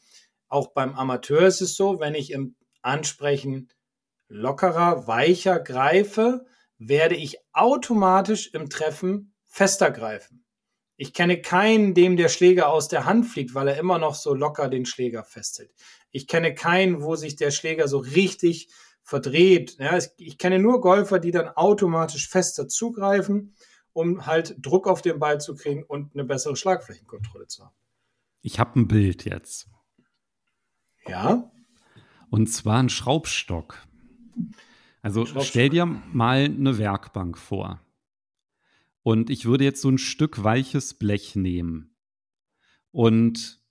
auch 0.49 0.69
beim 0.69 0.95
Amateur 0.95 1.43
ist 1.43 1.61
es 1.61 1.75
so, 1.75 1.99
wenn 1.99 2.15
ich 2.15 2.31
im 2.31 2.55
Ansprechen 2.83 3.69
lockerer, 4.29 5.07
weicher 5.09 5.59
greife, 5.59 6.47
werde 6.79 7.17
ich 7.17 7.39
automatisch 7.53 8.55
im 8.55 8.71
Treffen 8.71 9.35
fester 9.49 9.91
greifen. 9.91 10.45
Ich 10.97 11.13
kenne 11.13 11.41
keinen, 11.41 11.95
dem 11.95 12.17
der 12.17 12.29
Schläger 12.29 12.69
aus 12.69 12.89
der 12.89 13.05
Hand 13.05 13.27
fliegt, 13.27 13.55
weil 13.55 13.69
er 13.69 13.79
immer 13.79 13.99
noch 13.99 14.15
so 14.15 14.35
locker 14.35 14.69
den 14.69 14.85
Schläger 14.85 15.25
festhält. 15.25 15.73
Ich 16.11 16.27
kenne 16.27 16.55
keinen, 16.55 17.03
wo 17.03 17.17
sich 17.17 17.37
der 17.37 17.51
Schläger 17.51 17.87
so 17.89 17.99
richtig 17.99 18.69
verdreht. 19.03 19.77
Ja, 19.79 19.99
ich 20.17 20.39
kenne 20.39 20.59
nur 20.59 20.81
Golfer, 20.81 21.19
die 21.19 21.31
dann 21.31 21.49
automatisch 21.49 22.29
fester 22.29 22.69
zugreifen, 22.69 23.55
um 23.93 24.27
halt 24.27 24.57
Druck 24.59 24.89
auf 24.89 25.01
den 25.01 25.19
Ball 25.19 25.41
zu 25.41 25.55
kriegen 25.55 25.85
und 25.85 26.15
eine 26.15 26.25
bessere 26.25 26.57
Schlagflächenkontrolle 26.57 27.47
zu 27.47 27.65
haben. 27.65 27.75
Ich 28.43 28.59
habe 28.59 28.81
ein 28.81 28.89
Bild 28.89 29.25
jetzt. 29.25 29.69
Ja. 31.07 31.51
Und 32.29 32.49
zwar 32.49 32.79
ein 32.79 32.89
Schraubstock. 32.89 33.87
Also 35.01 35.25
Schraubstock. 35.25 35.45
stell 35.45 35.69
dir 35.71 35.87
mal 35.87 36.45
eine 36.45 36.77
Werkbank 36.77 37.39
vor. 37.39 37.81
Und 39.09 39.31
ich 39.31 39.47
würde 39.47 39.65
jetzt 39.65 39.81
so 39.81 39.89
ein 39.89 39.97
Stück 39.97 40.45
weiches 40.45 40.93
Blech 40.93 41.35
nehmen. 41.35 41.97
Und 42.91 43.63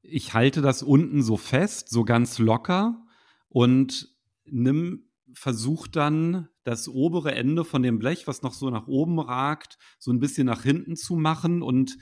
ich 0.00 0.32
halte 0.32 0.62
das 0.62 0.82
unten 0.82 1.22
so 1.22 1.36
fest, 1.36 1.90
so 1.90 2.02
ganz 2.02 2.38
locker 2.38 3.04
und 3.50 4.08
nimm, 4.46 5.10
versuch 5.34 5.86
dann 5.86 6.48
das 6.64 6.88
obere 6.88 7.34
Ende 7.34 7.62
von 7.62 7.82
dem 7.82 7.98
Blech, 7.98 8.26
was 8.26 8.40
noch 8.40 8.54
so 8.54 8.70
nach 8.70 8.86
oben 8.86 9.20
ragt, 9.20 9.76
so 9.98 10.10
ein 10.10 10.18
bisschen 10.18 10.46
nach 10.46 10.62
hinten 10.62 10.96
zu 10.96 11.16
machen 11.16 11.60
und 11.60 11.98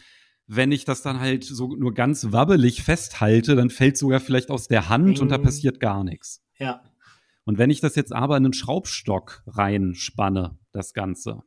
wenn 0.47 0.71
ich 0.71 0.85
das 0.85 1.03
dann 1.03 1.19
halt 1.19 1.43
so 1.43 1.75
nur 1.75 1.95
ganz 1.95 2.31
wabbelig 2.31 2.85
festhalte, 2.85 3.57
dann 3.57 3.71
fällt 3.71 3.99
sogar 3.99 4.21
vielleicht 4.21 4.53
aus 4.53 4.69
der 4.69 4.89
Hand 4.89 5.17
mhm. 5.17 5.23
und 5.23 5.29
da 5.31 5.39
mhm. 5.39 5.43
passiert 5.43 5.81
gar 5.81 6.05
nichts. 6.05 6.47
Ja. 6.61 6.85
Und 7.43 7.59
wenn 7.59 7.71
ich 7.71 7.81
das 7.81 7.97
jetzt 7.97 8.13
aber 8.13 8.37
in 8.37 8.45
einen 8.45 8.53
Schraubstock 8.53 9.43
reinspanne, 9.49 10.61
das 10.71 10.95
Ganze, 10.95 11.43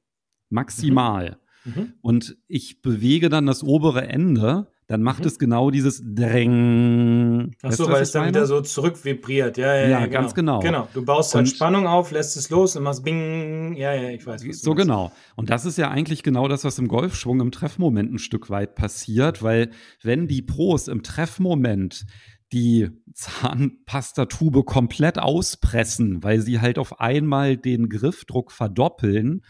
maximal, 0.49 1.37
mhm. 1.65 1.73
Mhm. 1.75 1.93
und 2.01 2.37
ich 2.47 2.81
bewege 2.81 3.29
dann 3.29 3.45
das 3.45 3.63
obere 3.63 4.07
Ende, 4.07 4.67
dann 4.89 5.03
macht 5.03 5.19
mhm. 5.19 5.27
es 5.27 5.37
genau 5.37 5.69
dieses 5.69 6.01
Dräng. 6.03 7.55
Ach 7.61 7.71
so, 7.71 7.87
weil 7.89 8.01
es 8.01 8.11
dann 8.11 8.27
wieder 8.27 8.47
so 8.47 8.59
zurückvibriert. 8.61 9.57
Ja, 9.59 9.75
ja, 9.75 9.81
ja, 9.81 9.87
ja 9.87 10.05
genau. 10.07 10.21
ganz 10.21 10.33
genau. 10.33 10.59
Genau, 10.61 10.87
du 10.93 11.05
baust 11.05 11.35
halt 11.35 11.47
Spannung 11.47 11.85
auf, 11.85 12.09
lässt 12.09 12.35
es 12.37 12.49
los 12.49 12.75
und 12.75 12.83
machst 12.83 13.03
Bing. 13.03 13.75
Ja, 13.75 13.93
ja, 13.93 14.09
ich 14.09 14.25
weiß. 14.25 14.41
so 14.61 14.73
genau. 14.73 15.11
Und 15.35 15.51
das 15.51 15.65
ist 15.65 15.77
ja 15.77 15.91
eigentlich 15.91 16.23
genau 16.23 16.47
das, 16.47 16.63
was 16.63 16.79
im 16.79 16.87
Golfschwung 16.87 17.39
im 17.39 17.51
Treffmoment 17.51 18.11
ein 18.11 18.19
Stück 18.19 18.49
weit 18.49 18.73
passiert, 18.73 19.43
weil 19.43 19.69
wenn 20.01 20.27
die 20.27 20.41
Pros 20.41 20.87
im 20.87 21.03
Treffmoment 21.03 22.07
die 22.51 22.89
Zahnpastatube 23.13 24.63
komplett 24.63 25.19
auspressen, 25.19 26.23
weil 26.23 26.41
sie 26.41 26.61
halt 26.61 26.79
auf 26.79 26.99
einmal 26.99 27.57
den 27.57 27.89
Griffdruck 27.89 28.51
verdoppeln, 28.51 29.43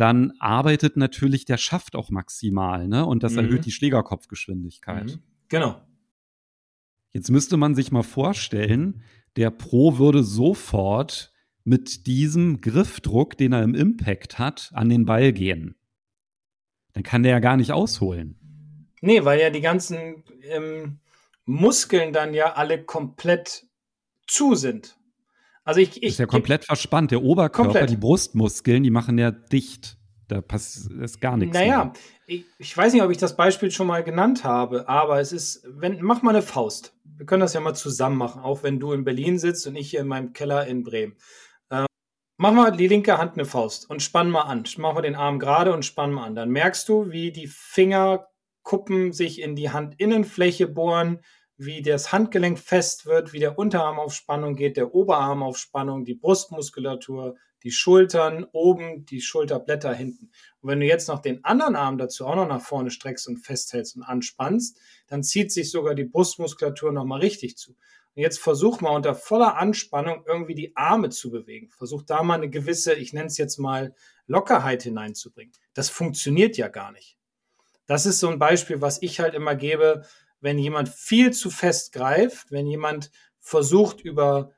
dann 0.00 0.32
arbeitet 0.38 0.96
natürlich 0.96 1.44
der 1.44 1.58
Schaft 1.58 1.94
auch 1.94 2.08
maximal, 2.08 2.88
ne? 2.88 3.04
Und 3.04 3.22
das 3.22 3.32
mhm. 3.32 3.40
erhöht 3.40 3.66
die 3.66 3.70
Schlägerkopfgeschwindigkeit. 3.70 5.04
Mhm. 5.04 5.22
Genau. 5.48 5.80
Jetzt 7.12 7.30
müsste 7.30 7.58
man 7.58 7.74
sich 7.74 7.92
mal 7.92 8.02
vorstellen, 8.02 9.02
der 9.36 9.50
Pro 9.50 9.98
würde 9.98 10.22
sofort 10.22 11.32
mit 11.64 12.06
diesem 12.06 12.62
Griffdruck, 12.62 13.36
den 13.36 13.52
er 13.52 13.62
im 13.62 13.74
Impact 13.74 14.38
hat, 14.38 14.70
an 14.72 14.88
den 14.88 15.04
Ball 15.04 15.32
gehen. 15.34 15.76
Dann 16.94 17.02
kann 17.02 17.22
der 17.22 17.32
ja 17.32 17.38
gar 17.40 17.58
nicht 17.58 17.72
ausholen. 17.72 18.88
Nee, 19.02 19.24
weil 19.24 19.38
ja 19.38 19.50
die 19.50 19.60
ganzen 19.60 20.24
ähm, 20.44 21.00
Muskeln 21.44 22.14
dann 22.14 22.32
ja 22.32 22.54
alle 22.54 22.82
komplett 22.82 23.66
zu 24.26 24.54
sind. 24.54 24.96
Also 25.64 25.80
ich, 25.80 25.96
ich 25.98 26.10
ist 26.10 26.18
ja 26.18 26.26
komplett 26.26 26.62
ich, 26.62 26.66
verspannt. 26.66 27.10
Der 27.10 27.22
Oberkörper, 27.22 27.70
komplett. 27.70 27.90
die 27.90 27.96
Brustmuskeln, 27.96 28.82
die 28.82 28.90
machen 28.90 29.18
ja 29.18 29.30
dicht. 29.30 29.96
Da 30.30 30.42
ist 31.02 31.20
gar 31.20 31.36
nichts. 31.36 31.54
Naja, 31.54 31.92
ich, 32.26 32.44
ich, 32.58 32.76
weiß 32.76 32.92
nicht, 32.92 33.02
ob 33.02 33.10
ich 33.10 33.18
das 33.18 33.36
Beispiel 33.36 33.72
schon 33.72 33.88
mal 33.88 34.04
genannt 34.04 34.44
habe, 34.44 34.88
aber 34.88 35.20
es 35.20 35.32
ist, 35.32 35.66
wenn, 35.68 36.00
mach 36.02 36.22
mal 36.22 36.30
eine 36.30 36.42
Faust. 36.42 36.94
Wir 37.02 37.26
können 37.26 37.40
das 37.40 37.54
ja 37.54 37.60
mal 37.60 37.74
zusammen 37.74 38.16
machen, 38.16 38.40
auch 38.40 38.62
wenn 38.62 38.78
du 38.78 38.92
in 38.92 39.02
Berlin 39.02 39.40
sitzt 39.40 39.66
und 39.66 39.74
ich 39.74 39.90
hier 39.90 40.00
in 40.00 40.06
meinem 40.06 40.32
Keller 40.32 40.68
in 40.68 40.84
Bremen. 40.84 41.16
Ähm, 41.70 41.86
mach 42.36 42.52
mal 42.52 42.70
die 42.70 42.86
linke 42.86 43.18
Hand 43.18 43.34
eine 43.34 43.44
Faust 43.44 43.90
und 43.90 44.02
spann 44.02 44.30
mal 44.30 44.42
an. 44.42 44.62
Mach 44.78 44.94
mal 44.94 45.02
den 45.02 45.16
Arm 45.16 45.40
gerade 45.40 45.74
und 45.74 45.84
spann 45.84 46.12
mal 46.12 46.26
an. 46.26 46.36
Dann 46.36 46.50
merkst 46.50 46.88
du, 46.88 47.10
wie 47.10 47.32
die 47.32 47.48
Fingerkuppen 47.48 49.12
sich 49.12 49.40
in 49.40 49.56
die 49.56 49.72
Handinnenfläche 49.72 50.68
bohren, 50.68 51.18
wie 51.62 51.82
das 51.82 52.10
Handgelenk 52.10 52.58
fest 52.58 53.04
wird, 53.04 53.34
wie 53.34 53.38
der 53.38 53.58
Unterarm 53.58 53.98
auf 53.98 54.14
Spannung 54.14 54.56
geht, 54.56 54.78
der 54.78 54.94
Oberarm 54.94 55.42
auf 55.42 55.58
Spannung, 55.58 56.06
die 56.06 56.14
Brustmuskulatur, 56.14 57.36
die 57.62 57.70
Schultern 57.70 58.46
oben, 58.52 59.04
die 59.04 59.20
Schulterblätter 59.20 59.92
hinten. 59.92 60.30
Und 60.62 60.70
wenn 60.70 60.80
du 60.80 60.86
jetzt 60.86 61.08
noch 61.08 61.20
den 61.20 61.44
anderen 61.44 61.76
Arm 61.76 61.98
dazu 61.98 62.26
auch 62.26 62.34
noch 62.34 62.48
nach 62.48 62.62
vorne 62.62 62.90
streckst 62.90 63.28
und 63.28 63.36
festhältst 63.36 63.94
und 63.94 64.04
anspannst, 64.04 64.78
dann 65.06 65.22
zieht 65.22 65.52
sich 65.52 65.70
sogar 65.70 65.94
die 65.94 66.06
Brustmuskulatur 66.06 66.92
nochmal 66.92 67.20
richtig 67.20 67.58
zu. 67.58 67.72
Und 68.14 68.22
jetzt 68.22 68.40
versuch 68.40 68.80
mal 68.80 68.96
unter 68.96 69.14
voller 69.14 69.58
Anspannung 69.58 70.24
irgendwie 70.26 70.54
die 70.54 70.74
Arme 70.78 71.10
zu 71.10 71.30
bewegen. 71.30 71.68
Versuch 71.76 72.02
da 72.04 72.22
mal 72.22 72.36
eine 72.36 72.48
gewisse, 72.48 72.94
ich 72.94 73.12
nenne 73.12 73.26
es 73.26 73.36
jetzt 73.36 73.58
mal, 73.58 73.94
Lockerheit 74.26 74.82
hineinzubringen. 74.82 75.52
Das 75.74 75.90
funktioniert 75.90 76.56
ja 76.56 76.68
gar 76.68 76.90
nicht. 76.90 77.18
Das 77.84 78.06
ist 78.06 78.18
so 78.20 78.28
ein 78.28 78.38
Beispiel, 78.38 78.80
was 78.80 79.02
ich 79.02 79.20
halt 79.20 79.34
immer 79.34 79.54
gebe, 79.54 80.06
wenn 80.40 80.58
jemand 80.58 80.88
viel 80.88 81.32
zu 81.32 81.50
fest 81.50 81.92
greift, 81.92 82.50
wenn 82.50 82.66
jemand 82.66 83.10
versucht 83.40 84.00
über 84.00 84.52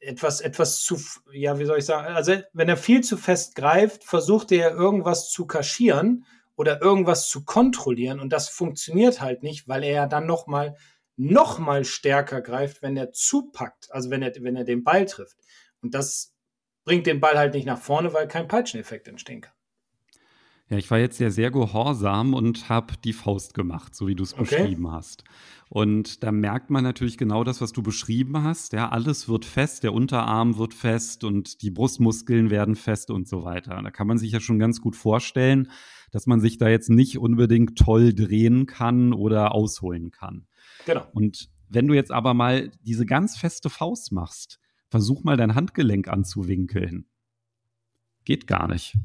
etwas, 0.00 0.40
etwas 0.40 0.80
zu, 0.80 1.00
ja, 1.32 1.58
wie 1.58 1.64
soll 1.64 1.78
ich 1.78 1.84
sagen, 1.84 2.14
also 2.14 2.34
wenn 2.52 2.68
er 2.68 2.76
viel 2.76 3.02
zu 3.02 3.16
fest 3.16 3.54
greift, 3.54 4.04
versucht 4.04 4.50
er 4.52 4.72
irgendwas 4.72 5.30
zu 5.30 5.46
kaschieren 5.46 6.26
oder 6.56 6.82
irgendwas 6.82 7.28
zu 7.28 7.44
kontrollieren 7.44 8.20
und 8.20 8.32
das 8.32 8.48
funktioniert 8.48 9.20
halt 9.20 9.42
nicht, 9.42 9.68
weil 9.68 9.84
er 9.84 9.92
ja 9.92 10.06
dann 10.06 10.26
nochmal 10.26 10.76
noch 11.16 11.58
mal 11.58 11.84
stärker 11.84 12.40
greift, 12.40 12.82
wenn 12.82 12.96
er 12.96 13.12
zupackt, 13.12 13.92
also 13.92 14.10
wenn 14.10 14.22
er, 14.22 14.32
wenn 14.40 14.56
er 14.56 14.64
den 14.64 14.82
Ball 14.82 15.06
trifft. 15.06 15.36
Und 15.80 15.94
das 15.94 16.34
bringt 16.84 17.06
den 17.06 17.20
Ball 17.20 17.38
halt 17.38 17.54
nicht 17.54 17.66
nach 17.66 17.80
vorne, 17.80 18.12
weil 18.12 18.26
kein 18.28 18.48
Peitscheneffekt 18.48 19.08
entstehen 19.08 19.42
kann. 19.42 19.54
Ja, 20.72 20.78
ich 20.78 20.90
war 20.90 20.98
jetzt 20.98 21.20
ja 21.20 21.28
sehr 21.28 21.50
gehorsam 21.50 22.32
und 22.32 22.70
habe 22.70 22.94
die 23.04 23.12
Faust 23.12 23.52
gemacht, 23.52 23.94
so 23.94 24.06
wie 24.06 24.14
du 24.14 24.22
es 24.22 24.32
okay. 24.32 24.56
beschrieben 24.56 24.90
hast. 24.90 25.22
Und 25.68 26.22
da 26.22 26.32
merkt 26.32 26.70
man 26.70 26.82
natürlich 26.82 27.18
genau 27.18 27.44
das, 27.44 27.60
was 27.60 27.72
du 27.72 27.82
beschrieben 27.82 28.42
hast. 28.42 28.72
Ja, 28.72 28.88
alles 28.88 29.28
wird 29.28 29.44
fest, 29.44 29.82
der 29.82 29.92
Unterarm 29.92 30.56
wird 30.56 30.72
fest 30.72 31.24
und 31.24 31.60
die 31.60 31.70
Brustmuskeln 31.70 32.48
werden 32.48 32.74
fest 32.74 33.10
und 33.10 33.28
so 33.28 33.44
weiter. 33.44 33.82
Da 33.82 33.90
kann 33.90 34.06
man 34.06 34.16
sich 34.16 34.32
ja 34.32 34.40
schon 34.40 34.58
ganz 34.58 34.80
gut 34.80 34.96
vorstellen, 34.96 35.70
dass 36.10 36.26
man 36.26 36.40
sich 36.40 36.56
da 36.56 36.70
jetzt 36.70 36.88
nicht 36.88 37.18
unbedingt 37.18 37.76
toll 37.76 38.14
drehen 38.14 38.64
kann 38.64 39.12
oder 39.12 39.54
ausholen 39.54 40.10
kann. 40.10 40.46
Genau. 40.86 41.06
Und 41.12 41.50
wenn 41.68 41.86
du 41.86 41.92
jetzt 41.92 42.12
aber 42.12 42.32
mal 42.32 42.70
diese 42.80 43.04
ganz 43.04 43.36
feste 43.36 43.68
Faust 43.68 44.10
machst, 44.10 44.58
versuch 44.88 45.22
mal 45.22 45.36
dein 45.36 45.54
Handgelenk 45.54 46.08
anzuwinkeln. 46.08 47.10
Geht 48.24 48.46
gar 48.46 48.68
nicht. 48.68 48.96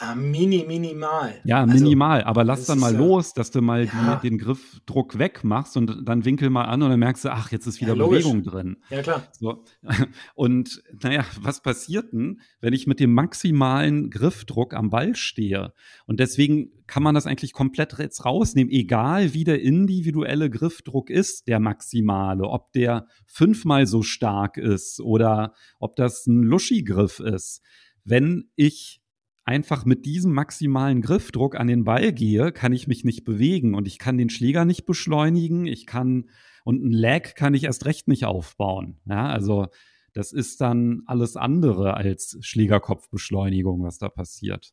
Ja, 0.00 0.14
mini, 0.14 0.64
minimal. 0.66 1.40
Ja, 1.44 1.62
also, 1.62 1.74
minimal. 1.74 2.22
Aber 2.22 2.44
lass 2.44 2.66
dann 2.66 2.78
mal 2.78 2.94
los, 2.94 3.34
dass 3.34 3.50
du 3.50 3.62
mal 3.62 3.86
ja. 3.86 4.20
die, 4.22 4.28
den 4.28 4.38
Griffdruck 4.38 5.18
wegmachst 5.18 5.76
und 5.76 6.08
dann 6.08 6.24
winkel 6.24 6.50
mal 6.50 6.64
an 6.64 6.82
und 6.82 6.90
dann 6.90 7.00
merkst 7.00 7.24
du, 7.24 7.32
ach, 7.32 7.50
jetzt 7.50 7.66
ist 7.66 7.80
wieder 7.80 7.96
ja, 7.96 8.06
Bewegung 8.06 8.44
drin. 8.44 8.76
Ja, 8.90 9.02
klar. 9.02 9.26
So. 9.32 9.64
Und 10.34 10.82
naja, 11.02 11.24
was 11.40 11.62
passiert 11.62 12.12
denn, 12.12 12.40
wenn 12.60 12.72
ich 12.72 12.86
mit 12.86 13.00
dem 13.00 13.12
maximalen 13.12 14.10
Griffdruck 14.10 14.74
am 14.74 14.90
Ball 14.90 15.16
stehe? 15.16 15.72
Und 16.06 16.20
deswegen 16.20 16.70
kann 16.86 17.02
man 17.02 17.14
das 17.14 17.26
eigentlich 17.26 17.52
komplett 17.52 17.98
jetzt 17.98 18.24
rausnehmen, 18.24 18.72
egal 18.72 19.34
wie 19.34 19.44
der 19.44 19.62
individuelle 19.62 20.50
Griffdruck 20.50 21.10
ist, 21.10 21.48
der 21.48 21.58
maximale, 21.58 22.44
ob 22.44 22.72
der 22.72 23.06
fünfmal 23.26 23.86
so 23.86 24.02
stark 24.02 24.58
ist 24.58 25.00
oder 25.00 25.54
ob 25.78 25.96
das 25.96 26.26
ein 26.26 26.42
Luschi-Griff 26.42 27.18
ist. 27.18 27.62
Wenn 28.04 28.50
ich 28.56 29.01
einfach 29.44 29.84
mit 29.84 30.06
diesem 30.06 30.32
maximalen 30.32 31.02
Griffdruck 31.02 31.56
an 31.56 31.66
den 31.66 31.84
Ball 31.84 32.12
gehe, 32.12 32.52
kann 32.52 32.72
ich 32.72 32.86
mich 32.86 33.04
nicht 33.04 33.24
bewegen 33.24 33.74
und 33.74 33.88
ich 33.88 33.98
kann 33.98 34.18
den 34.18 34.30
Schläger 34.30 34.64
nicht 34.64 34.86
beschleunigen, 34.86 35.66
ich 35.66 35.86
kann 35.86 36.28
und 36.64 36.84
ein 36.84 36.92
Lag 36.92 37.34
kann 37.34 37.54
ich 37.54 37.64
erst 37.64 37.86
recht 37.86 38.06
nicht 38.06 38.24
aufbauen. 38.24 39.00
Ja, 39.04 39.26
also 39.26 39.66
das 40.12 40.32
ist 40.32 40.60
dann 40.60 41.02
alles 41.06 41.36
andere 41.36 41.94
als 41.94 42.36
Schlägerkopfbeschleunigung, 42.40 43.82
was 43.82 43.98
da 43.98 44.08
passiert. 44.08 44.72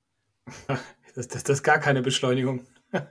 Das, 1.15 1.27
das, 1.27 1.43
das 1.43 1.57
ist 1.57 1.63
gar 1.63 1.79
keine 1.79 2.03
Beschleunigung. 2.03 2.61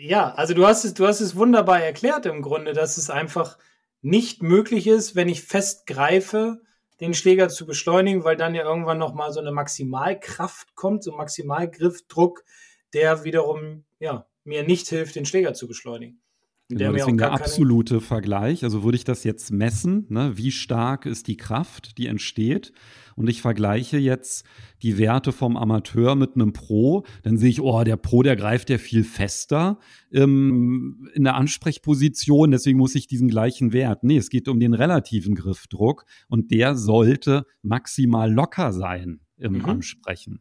ja, 0.00 0.32
also 0.32 0.54
du 0.54 0.66
hast 0.66 0.86
es, 0.86 0.94
du 0.94 1.06
hast 1.06 1.20
es 1.20 1.36
wunderbar 1.36 1.78
erklärt 1.78 2.24
im 2.24 2.40
Grunde, 2.40 2.72
dass 2.72 2.96
es 2.96 3.10
einfach 3.10 3.58
nicht 4.00 4.42
möglich 4.42 4.86
ist, 4.86 5.14
wenn 5.14 5.28
ich 5.28 5.42
fest 5.42 5.86
greife, 5.86 6.62
den 7.00 7.14
Schläger 7.14 7.48
zu 7.48 7.66
beschleunigen, 7.66 8.24
weil 8.24 8.36
dann 8.36 8.54
ja 8.54 8.62
irgendwann 8.62 8.98
nochmal 8.98 9.32
so 9.32 9.40
eine 9.40 9.52
Maximalkraft 9.52 10.74
kommt, 10.74 11.04
so 11.04 11.12
Maximalgriffdruck, 11.12 12.44
der 12.92 13.24
wiederum 13.24 13.84
ja, 13.98 14.26
mir 14.44 14.62
nicht 14.62 14.88
hilft, 14.88 15.16
den 15.16 15.26
Schläger 15.26 15.54
zu 15.54 15.66
beschleunigen. 15.66 16.23
Genau, 16.70 16.92
deswegen 16.92 17.18
der 17.18 17.32
absolute 17.32 18.00
Vergleich. 18.00 18.64
Also 18.64 18.84
würde 18.84 18.96
ich 18.96 19.04
das 19.04 19.22
jetzt 19.22 19.52
messen, 19.52 20.06
ne, 20.08 20.32
wie 20.36 20.50
stark 20.50 21.04
ist 21.04 21.28
die 21.28 21.36
Kraft, 21.36 21.98
die 21.98 22.06
entsteht, 22.06 22.72
und 23.16 23.28
ich 23.28 23.42
vergleiche 23.42 23.98
jetzt 23.98 24.44
die 24.82 24.98
Werte 24.98 25.32
vom 25.32 25.56
Amateur 25.56 26.14
mit 26.14 26.34
einem 26.34 26.52
Pro, 26.52 27.04
dann 27.22 27.36
sehe 27.36 27.50
ich, 27.50 27.60
oh, 27.60 27.84
der 27.84 27.96
Pro, 27.96 28.22
der 28.22 28.36
greift 28.36 28.70
ja 28.70 28.78
viel 28.78 29.04
fester 29.04 29.78
ähm, 30.12 31.08
in 31.14 31.24
der 31.24 31.36
Ansprechposition, 31.36 32.50
deswegen 32.50 32.78
muss 32.78 32.94
ich 32.94 33.06
diesen 33.06 33.28
gleichen 33.28 33.72
Wert. 33.72 34.02
Nee, 34.02 34.16
es 34.16 34.30
geht 34.30 34.48
um 34.48 34.58
den 34.58 34.74
relativen 34.74 35.34
Griffdruck 35.34 36.04
und 36.28 36.50
der 36.50 36.76
sollte 36.76 37.46
maximal 37.62 38.32
locker 38.32 38.72
sein 38.72 39.20
im 39.36 39.58
mhm. 39.58 39.64
Ansprechen. 39.66 40.40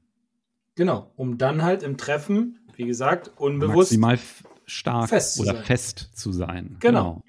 Genau, 0.76 1.12
um 1.16 1.38
dann 1.38 1.62
halt 1.62 1.84
im 1.84 1.98
Treffen, 1.98 2.60
wie 2.76 2.86
gesagt, 2.86 3.32
unbewusst 3.38 3.96
maximal 3.98 4.18
stark 4.66 5.10
fest 5.10 5.40
oder 5.40 5.54
sein. 5.54 5.64
fest 5.64 6.10
zu 6.14 6.32
sein. 6.32 6.78
Genau. 6.80 7.22
genau. 7.22 7.24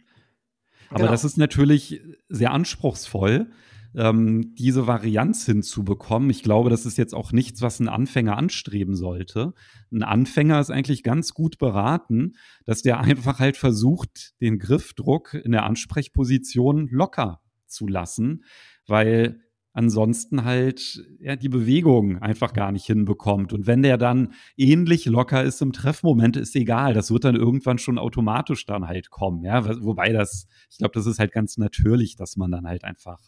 Aber 0.90 0.98
genau. 1.00 1.10
das 1.10 1.24
ist 1.24 1.38
natürlich 1.38 2.00
sehr 2.28 2.52
anspruchsvoll, 2.52 3.50
ähm, 3.96 4.54
diese 4.56 4.86
Varianz 4.86 5.46
hinzubekommen. 5.46 6.30
Ich 6.30 6.42
glaube, 6.42 6.70
das 6.70 6.86
ist 6.86 6.98
jetzt 6.98 7.14
auch 7.14 7.32
nichts, 7.32 7.62
was 7.62 7.80
ein 7.80 7.88
Anfänger 7.88 8.36
anstreben 8.36 8.96
sollte. 8.96 9.54
Ein 9.92 10.02
Anfänger 10.02 10.60
ist 10.60 10.70
eigentlich 10.70 11.02
ganz 11.02 11.32
gut 11.32 11.58
beraten, 11.58 12.34
dass 12.64 12.82
der 12.82 13.00
einfach 13.00 13.38
halt 13.38 13.56
versucht, 13.56 14.34
den 14.40 14.58
Griffdruck 14.58 15.34
in 15.34 15.52
der 15.52 15.64
Ansprechposition 15.64 16.88
locker 16.90 17.40
zu 17.66 17.86
lassen, 17.86 18.44
weil 18.86 19.40
ansonsten 19.74 20.44
halt 20.44 21.04
ja, 21.18 21.36
die 21.36 21.48
Bewegung 21.48 22.22
einfach 22.22 22.54
gar 22.54 22.72
nicht 22.72 22.86
hinbekommt. 22.86 23.52
Und 23.52 23.66
wenn 23.66 23.82
der 23.82 23.98
dann 23.98 24.32
ähnlich 24.56 25.04
locker 25.04 25.42
ist 25.42 25.60
im 25.60 25.72
Treffmoment, 25.72 26.36
ist 26.36 26.56
egal. 26.56 26.94
Das 26.94 27.10
wird 27.10 27.24
dann 27.24 27.34
irgendwann 27.34 27.78
schon 27.78 27.98
automatisch 27.98 28.64
dann 28.64 28.86
halt 28.86 29.10
kommen. 29.10 29.44
Ja, 29.44 29.82
wobei 29.82 30.12
das, 30.12 30.46
ich 30.70 30.78
glaube, 30.78 30.94
das 30.94 31.06
ist 31.06 31.18
halt 31.18 31.32
ganz 31.32 31.58
natürlich, 31.58 32.16
dass 32.16 32.36
man 32.36 32.50
dann 32.50 32.66
halt 32.66 32.84
einfach 32.84 33.20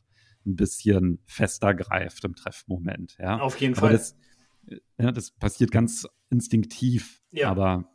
ein 0.47 0.55
bisschen 0.55 1.19
fester 1.27 1.75
greift 1.75 2.25
im 2.25 2.37
Treffmoment. 2.37 3.17
Ja, 3.19 3.41
auf 3.41 3.61
jeden 3.61 3.75
Fall. 3.75 3.93
Das, 3.93 4.17
ja, 4.99 5.11
das 5.11 5.33
passiert 5.33 5.73
ganz 5.73 6.07
instinktiv. 6.31 7.23
Ja. 7.33 7.51
Aber 7.51 7.91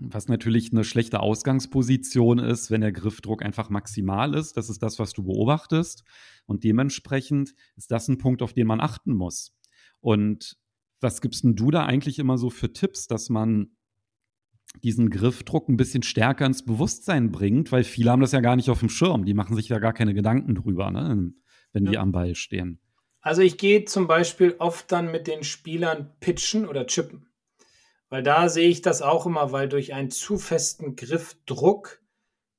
was 0.00 0.28
natürlich 0.28 0.72
eine 0.72 0.84
schlechte 0.84 1.20
Ausgangsposition 1.20 2.38
ist, 2.38 2.70
wenn 2.70 2.80
der 2.80 2.92
Griffdruck 2.92 3.42
einfach 3.42 3.68
maximal 3.70 4.34
ist. 4.34 4.56
Das 4.56 4.70
ist 4.70 4.82
das, 4.82 4.98
was 4.98 5.12
du 5.12 5.24
beobachtest. 5.24 6.04
Und 6.46 6.64
dementsprechend 6.64 7.54
ist 7.76 7.90
das 7.90 8.08
ein 8.08 8.18
Punkt, 8.18 8.42
auf 8.42 8.52
den 8.52 8.66
man 8.66 8.80
achten 8.80 9.14
muss. 9.14 9.56
Und 10.00 10.56
was 11.00 11.20
gibst 11.20 11.44
denn 11.44 11.56
du 11.56 11.70
da 11.70 11.84
eigentlich 11.84 12.18
immer 12.18 12.38
so 12.38 12.50
für 12.50 12.72
Tipps, 12.72 13.06
dass 13.06 13.28
man 13.28 13.72
diesen 14.82 15.10
Griffdruck 15.10 15.68
ein 15.68 15.76
bisschen 15.76 16.02
stärker 16.02 16.46
ins 16.46 16.64
Bewusstsein 16.64 17.30
bringt? 17.30 17.72
Weil 17.72 17.84
viele 17.84 18.10
haben 18.10 18.20
das 18.20 18.32
ja 18.32 18.40
gar 18.40 18.56
nicht 18.56 18.70
auf 18.70 18.80
dem 18.80 18.88
Schirm. 18.88 19.24
Die 19.24 19.34
machen 19.34 19.56
sich 19.56 19.68
ja 19.68 19.78
gar 19.78 19.92
keine 19.92 20.14
Gedanken 20.14 20.54
drüber, 20.54 20.90
ne? 20.90 21.32
wenn 21.72 21.84
ja. 21.84 21.90
die 21.90 21.98
am 21.98 22.12
Ball 22.12 22.34
stehen. 22.34 22.80
Also 23.20 23.42
ich 23.42 23.58
gehe 23.58 23.84
zum 23.84 24.06
Beispiel 24.06 24.54
oft 24.58 24.90
dann 24.92 25.10
mit 25.10 25.26
den 25.26 25.42
Spielern 25.42 26.12
pitchen 26.20 26.66
oder 26.66 26.86
chippen. 26.86 27.27
Weil 28.10 28.22
da 28.22 28.48
sehe 28.48 28.68
ich 28.68 28.82
das 28.82 29.02
auch 29.02 29.26
immer, 29.26 29.52
weil 29.52 29.68
durch 29.68 29.92
einen 29.92 30.10
zu 30.10 30.38
festen 30.38 30.96
Griffdruck 30.96 32.00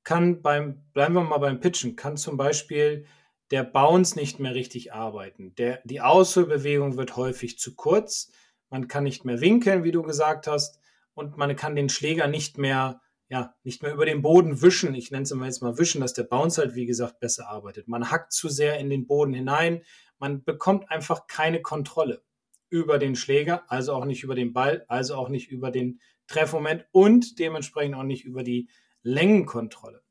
kann 0.04 0.42
beim, 0.42 0.82
bleiben 0.92 1.14
wir 1.14 1.22
mal 1.22 1.38
beim 1.38 1.60
Pitchen, 1.60 1.96
kann 1.96 2.16
zum 2.16 2.36
Beispiel 2.36 3.06
der 3.50 3.64
Bounce 3.64 4.16
nicht 4.16 4.38
mehr 4.38 4.54
richtig 4.54 4.92
arbeiten. 4.92 5.54
Der, 5.56 5.80
die 5.84 6.00
Ausholbewegung 6.00 6.96
wird 6.96 7.16
häufig 7.16 7.58
zu 7.58 7.74
kurz. 7.74 8.30
Man 8.68 8.86
kann 8.86 9.04
nicht 9.04 9.24
mehr 9.24 9.40
winkeln, 9.40 9.82
wie 9.82 9.90
du 9.90 10.02
gesagt 10.02 10.46
hast, 10.46 10.78
und 11.14 11.36
man 11.36 11.54
kann 11.56 11.74
den 11.74 11.88
Schläger 11.88 12.28
nicht 12.28 12.56
mehr, 12.56 13.00
ja, 13.28 13.54
nicht 13.64 13.82
mehr 13.82 13.92
über 13.92 14.06
den 14.06 14.22
Boden 14.22 14.62
wischen. 14.62 14.94
Ich 14.94 15.10
nenne 15.10 15.24
es 15.24 15.32
immer 15.32 15.46
jetzt 15.46 15.60
mal 15.60 15.76
wischen, 15.76 16.00
dass 16.00 16.14
der 16.14 16.22
Bounce 16.22 16.62
halt, 16.62 16.76
wie 16.76 16.86
gesagt, 16.86 17.20
besser 17.20 17.48
arbeitet. 17.48 17.88
Man 17.88 18.10
hackt 18.10 18.32
zu 18.32 18.48
sehr 18.48 18.78
in 18.78 18.88
den 18.88 19.06
Boden 19.06 19.34
hinein. 19.34 19.82
Man 20.18 20.44
bekommt 20.44 20.90
einfach 20.90 21.26
keine 21.26 21.60
Kontrolle 21.60 22.22
über 22.70 22.98
den 22.98 23.16
Schläger, 23.16 23.64
also 23.68 23.92
auch 23.92 24.04
nicht 24.04 24.22
über 24.22 24.34
den 24.34 24.52
Ball, 24.52 24.84
also 24.88 25.16
auch 25.16 25.28
nicht 25.28 25.50
über 25.50 25.70
den 25.70 26.00
Treffmoment 26.26 26.86
und 26.92 27.38
dementsprechend 27.38 27.96
auch 27.96 28.04
nicht 28.04 28.24
über 28.24 28.42
die 28.42 28.68
Längenkontrolle 29.02 30.02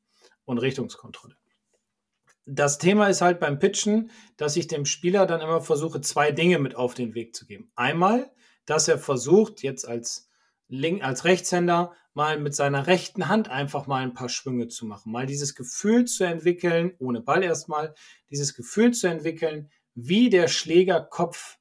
und 0.44 0.58
Richtungskontrolle. 0.58 1.36
Das 2.46 2.78
Thema 2.78 3.08
ist 3.08 3.20
halt 3.20 3.38
beim 3.38 3.58
Pitchen, 3.58 4.10
dass 4.36 4.56
ich 4.56 4.66
dem 4.66 4.84
Spieler 4.84 5.26
dann 5.26 5.40
immer 5.40 5.60
versuche, 5.60 6.00
zwei 6.00 6.32
Dinge 6.32 6.58
mit 6.58 6.74
auf 6.74 6.94
den 6.94 7.14
Weg 7.14 7.34
zu 7.34 7.46
geben. 7.46 7.70
Einmal, 7.76 8.30
dass 8.66 8.88
er 8.88 8.98
versucht, 8.98 9.62
jetzt 9.62 9.86
als, 9.86 10.28
Link, 10.68 11.04
als 11.04 11.24
Rechtshänder 11.24 11.92
mal 12.12 12.38
mit 12.38 12.54
seiner 12.54 12.86
rechten 12.86 13.28
Hand 13.28 13.48
einfach 13.48 13.86
mal 13.86 14.02
ein 14.02 14.14
paar 14.14 14.28
Schwünge 14.28 14.68
zu 14.68 14.84
machen. 14.84 15.12
Mal 15.12 15.26
dieses 15.26 15.54
Gefühl 15.54 16.06
zu 16.06 16.24
entwickeln, 16.24 16.94
ohne 16.98 17.20
Ball 17.20 17.42
erstmal, 17.42 17.94
dieses 18.30 18.54
Gefühl 18.54 18.92
zu 18.92 19.06
entwickeln, 19.06 19.70
wie 19.94 20.28
der 20.28 20.48
Schlägerkopf 20.48 21.58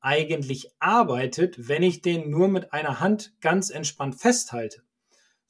eigentlich 0.00 0.70
arbeitet, 0.78 1.68
wenn 1.68 1.82
ich 1.82 2.02
den 2.02 2.30
nur 2.30 2.48
mit 2.48 2.72
einer 2.72 3.00
Hand 3.00 3.34
ganz 3.40 3.70
entspannt 3.70 4.16
festhalte. 4.16 4.82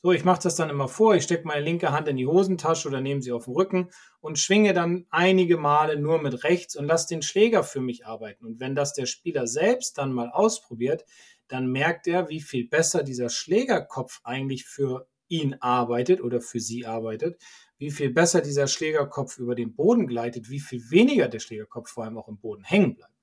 So, 0.00 0.12
ich 0.12 0.24
mache 0.24 0.42
das 0.44 0.54
dann 0.54 0.70
immer 0.70 0.86
vor, 0.86 1.16
ich 1.16 1.24
stecke 1.24 1.46
meine 1.46 1.64
linke 1.64 1.90
Hand 1.90 2.06
in 2.06 2.16
die 2.16 2.26
Hosentasche 2.26 2.86
oder 2.86 3.00
nehme 3.00 3.20
sie 3.20 3.32
auf 3.32 3.46
den 3.46 3.54
Rücken 3.54 3.90
und 4.20 4.38
schwinge 4.38 4.72
dann 4.72 5.06
einige 5.10 5.56
Male 5.56 5.98
nur 5.98 6.22
mit 6.22 6.44
rechts 6.44 6.76
und 6.76 6.86
lasse 6.86 7.08
den 7.08 7.22
Schläger 7.22 7.64
für 7.64 7.80
mich 7.80 8.06
arbeiten. 8.06 8.46
Und 8.46 8.60
wenn 8.60 8.76
das 8.76 8.94
der 8.94 9.06
Spieler 9.06 9.48
selbst 9.48 9.98
dann 9.98 10.12
mal 10.12 10.30
ausprobiert, 10.30 11.04
dann 11.48 11.66
merkt 11.66 12.06
er, 12.06 12.28
wie 12.28 12.40
viel 12.40 12.68
besser 12.68 13.02
dieser 13.02 13.28
Schlägerkopf 13.28 14.20
eigentlich 14.22 14.66
für 14.66 15.08
ihn 15.26 15.56
arbeitet 15.60 16.20
oder 16.20 16.40
für 16.40 16.60
sie 16.60 16.86
arbeitet, 16.86 17.42
wie 17.78 17.90
viel 17.90 18.10
besser 18.10 18.40
dieser 18.40 18.68
Schlägerkopf 18.68 19.38
über 19.38 19.56
den 19.56 19.74
Boden 19.74 20.06
gleitet, 20.06 20.48
wie 20.48 20.60
viel 20.60 20.90
weniger 20.90 21.28
der 21.28 21.40
Schlägerkopf 21.40 21.90
vor 21.90 22.04
allem 22.04 22.18
auch 22.18 22.28
im 22.28 22.38
Boden 22.38 22.62
hängen 22.64 22.94
bleibt. 22.94 23.17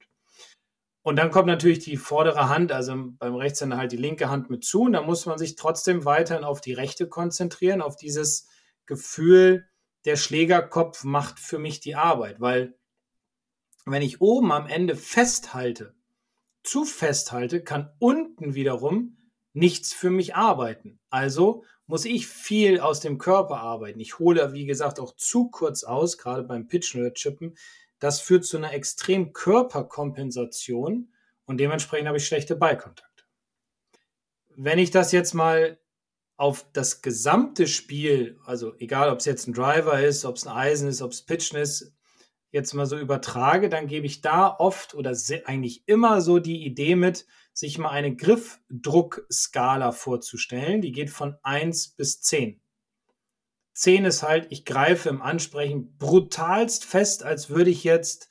Und 1.05 1.17
dann 1.17 1.29
kommt 1.29 1.45
natürlich 1.45 1.77
die 1.77 1.97
vordere 1.97 2.49
Hand, 2.49 2.71
also 2.71 2.95
beim 3.19 3.35
Rechtshänder 3.35 3.77
halt 3.77 3.91
die 3.91 3.95
linke 3.95 4.27
Hand 4.27 4.49
mit 4.49 4.65
zu. 4.65 4.81
Und 4.81 4.93
da 4.93 5.03
muss 5.03 5.27
man 5.27 5.37
sich 5.37 5.55
trotzdem 5.55 6.03
weiterhin 6.03 6.43
auf 6.43 6.61
die 6.61 6.73
rechte 6.73 7.07
konzentrieren, 7.07 7.83
auf 7.83 7.95
dieses 7.95 8.47
Gefühl, 8.87 9.69
der 10.05 10.15
Schlägerkopf 10.15 11.03
macht 11.03 11.39
für 11.39 11.59
mich 11.59 11.79
die 11.79 11.93
Arbeit. 11.93 12.41
Weil 12.41 12.75
wenn 13.85 14.01
ich 14.01 14.19
oben 14.19 14.51
am 14.51 14.65
Ende 14.65 14.95
festhalte, 14.95 15.93
zu 16.63 16.85
festhalte, 16.85 17.63
kann 17.63 17.93
unten 17.99 18.55
wiederum 18.55 19.15
nichts 19.53 19.93
für 19.93 20.09
mich 20.09 20.33
arbeiten. 20.33 20.99
Also 21.11 21.65
muss 21.85 22.05
ich 22.05 22.25
viel 22.25 22.79
aus 22.79 22.99
dem 22.99 23.19
Körper 23.19 23.57
arbeiten. 23.57 23.99
Ich 23.99 24.17
hole, 24.17 24.53
wie 24.53 24.65
gesagt, 24.65 24.99
auch 24.99 25.15
zu 25.15 25.51
kurz 25.51 25.83
aus, 25.83 26.17
gerade 26.17 26.41
beim 26.41 26.67
Pitchen 26.67 27.01
oder 27.01 27.13
Chippen, 27.13 27.55
das 28.05 28.21
führt 28.21 28.45
zu 28.45 28.57
einer 28.57 28.71
extremen 28.71 29.33
Körperkompensation 29.33 31.11
und 31.45 31.57
dementsprechend 31.57 32.07
habe 32.07 32.19
ich 32.19 32.27
schlechte 32.27 32.55
Ballkontakte. 32.55 33.23
Wenn 34.55 34.77
ich 34.77 34.91
das 34.91 35.11
jetzt 35.11 35.33
mal 35.33 35.79
auf 36.37 36.67
das 36.71 37.01
gesamte 37.01 37.65
Spiel, 37.65 38.37
also 38.45 38.75
egal 38.77 39.09
ob 39.09 39.21
es 39.21 39.25
jetzt 39.25 39.47
ein 39.47 39.55
Driver 39.55 39.99
ist, 39.99 40.23
ob 40.23 40.35
es 40.35 40.45
ein 40.45 40.55
Eisen 40.55 40.87
ist, 40.87 41.01
ob 41.01 41.13
es 41.13 41.23
Pitchen 41.23 41.57
ist, 41.57 41.95
jetzt 42.51 42.75
mal 42.75 42.85
so 42.85 42.95
übertrage, 42.95 43.69
dann 43.69 43.87
gebe 43.87 44.05
ich 44.05 44.21
da 44.21 44.55
oft 44.55 44.93
oder 44.93 45.17
eigentlich 45.45 45.87
immer 45.87 46.21
so 46.21 46.37
die 46.37 46.63
Idee 46.63 46.95
mit, 46.95 47.25
sich 47.53 47.79
mal 47.79 47.89
eine 47.89 48.15
Griffdruckskala 48.15 49.93
vorzustellen. 49.93 50.81
Die 50.81 50.91
geht 50.91 51.09
von 51.09 51.37
1 51.41 51.95
bis 51.95 52.21
10. 52.21 52.61
10 53.75 54.05
ist 54.05 54.23
halt, 54.23 54.47
ich 54.49 54.63
greife 54.65 55.09
im 55.09 55.21
Ansprechen 55.21 55.97
brutalst 55.97 56.85
fest, 56.85 57.23
als 57.23 57.49
würde 57.49 57.69
ich 57.69 57.83
jetzt, 57.83 58.29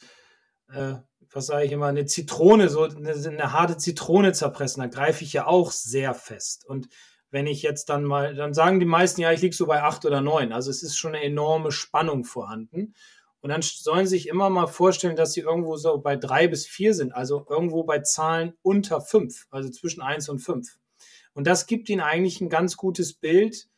äh, 0.72 0.94
was 1.30 1.46
sage 1.46 1.66
ich 1.66 1.72
immer, 1.72 1.86
eine 1.86 2.06
Zitrone, 2.06 2.70
so 2.70 2.84
eine, 2.84 3.12
eine, 3.12 3.52
harte 3.52 3.76
Zitrone 3.76 4.32
zerpressen. 4.32 4.82
Da 4.82 4.88
greife 4.88 5.22
ich 5.22 5.34
ja 5.34 5.46
auch 5.46 5.70
sehr 5.70 6.14
fest. 6.14 6.64
Und 6.66 6.88
wenn 7.30 7.46
ich 7.46 7.62
jetzt 7.62 7.90
dann 7.90 8.04
mal, 8.04 8.34
dann 8.34 8.54
sagen 8.54 8.80
die 8.80 8.86
meisten, 8.86 9.20
ja, 9.20 9.32
ich 9.32 9.42
liege 9.42 9.54
so 9.54 9.66
bei 9.66 9.82
8 9.82 10.06
oder 10.06 10.22
9. 10.22 10.52
Also 10.52 10.70
es 10.70 10.82
ist 10.82 10.96
schon 10.96 11.14
eine 11.14 11.24
enorme 11.24 11.72
Spannung 11.72 12.24
vorhanden. 12.24 12.94
Und 13.40 13.50
dann 13.50 13.60
sollen 13.60 14.06
sie 14.06 14.16
sich 14.16 14.28
immer 14.28 14.48
mal 14.48 14.66
vorstellen, 14.66 15.16
dass 15.16 15.34
sie 15.34 15.40
irgendwo 15.40 15.76
so 15.76 15.98
bei 15.98 16.16
3 16.16 16.48
bis 16.48 16.66
4 16.66 16.94
sind, 16.94 17.14
also 17.14 17.44
irgendwo 17.50 17.84
bei 17.84 17.98
Zahlen 17.98 18.54
unter 18.62 19.02
5, 19.02 19.48
also 19.50 19.68
zwischen 19.68 20.00
1 20.00 20.30
und 20.30 20.38
5. 20.38 20.78
Und 21.34 21.46
das 21.46 21.66
gibt 21.66 21.90
ihnen 21.90 22.00
eigentlich 22.00 22.40
ein 22.40 22.48
ganz 22.48 22.78
gutes 22.78 23.12
Bild, 23.12 23.68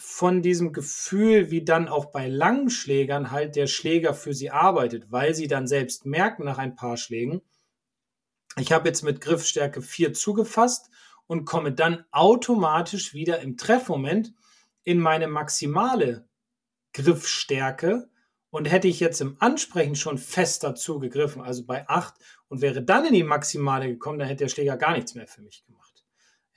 von 0.00 0.42
diesem 0.42 0.72
Gefühl, 0.72 1.50
wie 1.50 1.64
dann 1.64 1.88
auch 1.88 2.06
bei 2.06 2.28
langen 2.28 2.70
Schlägern 2.70 3.30
halt 3.30 3.56
der 3.56 3.66
Schläger 3.66 4.14
für 4.14 4.32
sie 4.32 4.50
arbeitet, 4.50 5.10
weil 5.10 5.34
sie 5.34 5.48
dann 5.48 5.66
selbst 5.66 6.06
merken 6.06 6.44
nach 6.44 6.58
ein 6.58 6.76
paar 6.76 6.96
Schlägen, 6.96 7.42
ich 8.56 8.72
habe 8.72 8.88
jetzt 8.88 9.02
mit 9.02 9.20
Griffstärke 9.20 9.82
4 9.82 10.12
zugefasst 10.14 10.90
und 11.26 11.44
komme 11.44 11.72
dann 11.72 12.04
automatisch 12.10 13.14
wieder 13.14 13.40
im 13.40 13.56
Treffmoment 13.56 14.32
in 14.84 14.98
meine 14.98 15.28
maximale 15.28 16.28
Griffstärke. 16.92 18.08
Und 18.50 18.64
hätte 18.64 18.88
ich 18.88 18.98
jetzt 18.98 19.20
im 19.20 19.36
Ansprechen 19.40 19.94
schon 19.94 20.16
fester 20.16 20.74
zugegriffen, 20.74 21.42
also 21.42 21.66
bei 21.66 21.86
8, 21.86 22.14
und 22.48 22.62
wäre 22.62 22.82
dann 22.82 23.04
in 23.04 23.12
die 23.12 23.22
Maximale 23.22 23.88
gekommen, 23.88 24.18
dann 24.18 24.26
hätte 24.26 24.44
der 24.44 24.48
Schläger 24.48 24.78
gar 24.78 24.92
nichts 24.92 25.14
mehr 25.14 25.26
für 25.26 25.42
mich 25.42 25.66
gemacht. 25.66 25.77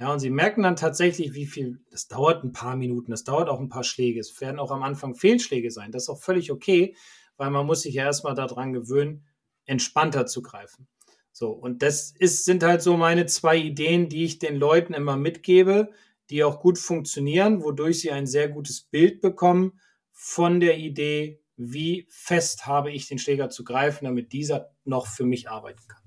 Ja, 0.02 0.12
und 0.12 0.20
sie 0.20 0.32
merken 0.32 0.64
dann 0.64 0.76
tatsächlich, 0.76 1.36
wie 1.36 1.46
viel, 1.46 1.80
das 1.92 2.08
dauert 2.08 2.44
ein 2.44 2.54
paar 2.54 2.76
Minuten, 2.76 3.12
das 3.12 3.24
dauert 3.24 3.50
auch 3.50 3.60
ein 3.60 3.70
paar 3.70 3.84
Schläge. 3.84 4.20
Es 4.20 4.42
werden 4.42 4.60
auch 4.60 4.72
am 4.72 4.82
Anfang 4.82 5.14
Fehlschläge 5.14 5.70
sein. 5.70 5.92
Das 5.92 6.04
ist 6.04 6.10
auch 6.10 6.20
völlig 6.20 6.52
okay, 6.52 6.96
weil 7.38 7.52
man 7.52 7.68
muss 7.68 7.84
sich 7.84 7.94
ja 7.94 8.06
erstmal 8.06 8.34
daran 8.34 8.74
gewöhnen, 8.74 9.28
entspannter 9.66 10.26
zu 10.26 10.42
greifen. 10.42 10.88
So, 11.32 11.52
und 11.52 11.84
das 11.84 12.16
ist, 12.18 12.46
sind 12.46 12.64
halt 12.64 12.82
so 12.82 12.98
meine 12.98 13.28
zwei 13.28 13.58
Ideen, 13.58 14.10
die 14.10 14.26
ich 14.26 14.40
den 14.40 14.56
Leuten 14.56 14.96
immer 14.96 15.18
mitgebe, 15.18 15.92
die 16.32 16.44
auch 16.44 16.62
gut 16.62 16.80
funktionieren, 16.80 17.62
wodurch 17.62 18.00
sie 18.00 18.10
ein 18.10 18.26
sehr 18.26 18.50
gutes 18.50 18.82
Bild 18.82 19.22
bekommen 19.22 19.80
von 20.12 20.60
der 20.60 20.80
Idee, 20.80 21.44
wie 21.58 22.08
fest 22.10 22.66
habe 22.66 22.92
ich 22.92 23.08
den 23.08 23.20
Schläger 23.20 23.52
zu 23.52 23.64
greifen, 23.64 24.06
damit 24.06 24.34
dieser 24.34 24.72
noch 24.84 25.06
für 25.06 25.26
mich 25.26 25.48
arbeiten 25.48 25.88
kann. 25.88 26.01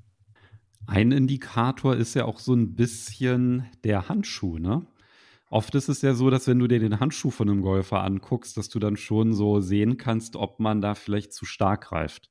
Ein 0.86 1.12
Indikator 1.12 1.96
ist 1.96 2.14
ja 2.14 2.24
auch 2.26 2.38
so 2.38 2.54
ein 2.54 2.74
bisschen 2.74 3.66
der 3.84 4.08
Handschuh, 4.08 4.58
ne? 4.58 4.86
Oft 5.50 5.74
ist 5.74 5.88
es 5.88 6.02
ja 6.02 6.14
so, 6.14 6.30
dass 6.30 6.48
wenn 6.48 6.58
du 6.58 6.66
dir 6.66 6.80
den 6.80 6.98
Handschuh 7.00 7.30
von 7.30 7.48
einem 7.48 7.62
Golfer 7.62 8.02
anguckst, 8.02 8.56
dass 8.56 8.68
du 8.68 8.78
dann 8.78 8.96
schon 8.96 9.34
so 9.34 9.60
sehen 9.60 9.96
kannst, 9.98 10.36
ob 10.36 10.58
man 10.58 10.80
da 10.80 10.94
vielleicht 10.94 11.32
zu 11.32 11.44
stark 11.44 11.84
greift. 11.84 12.30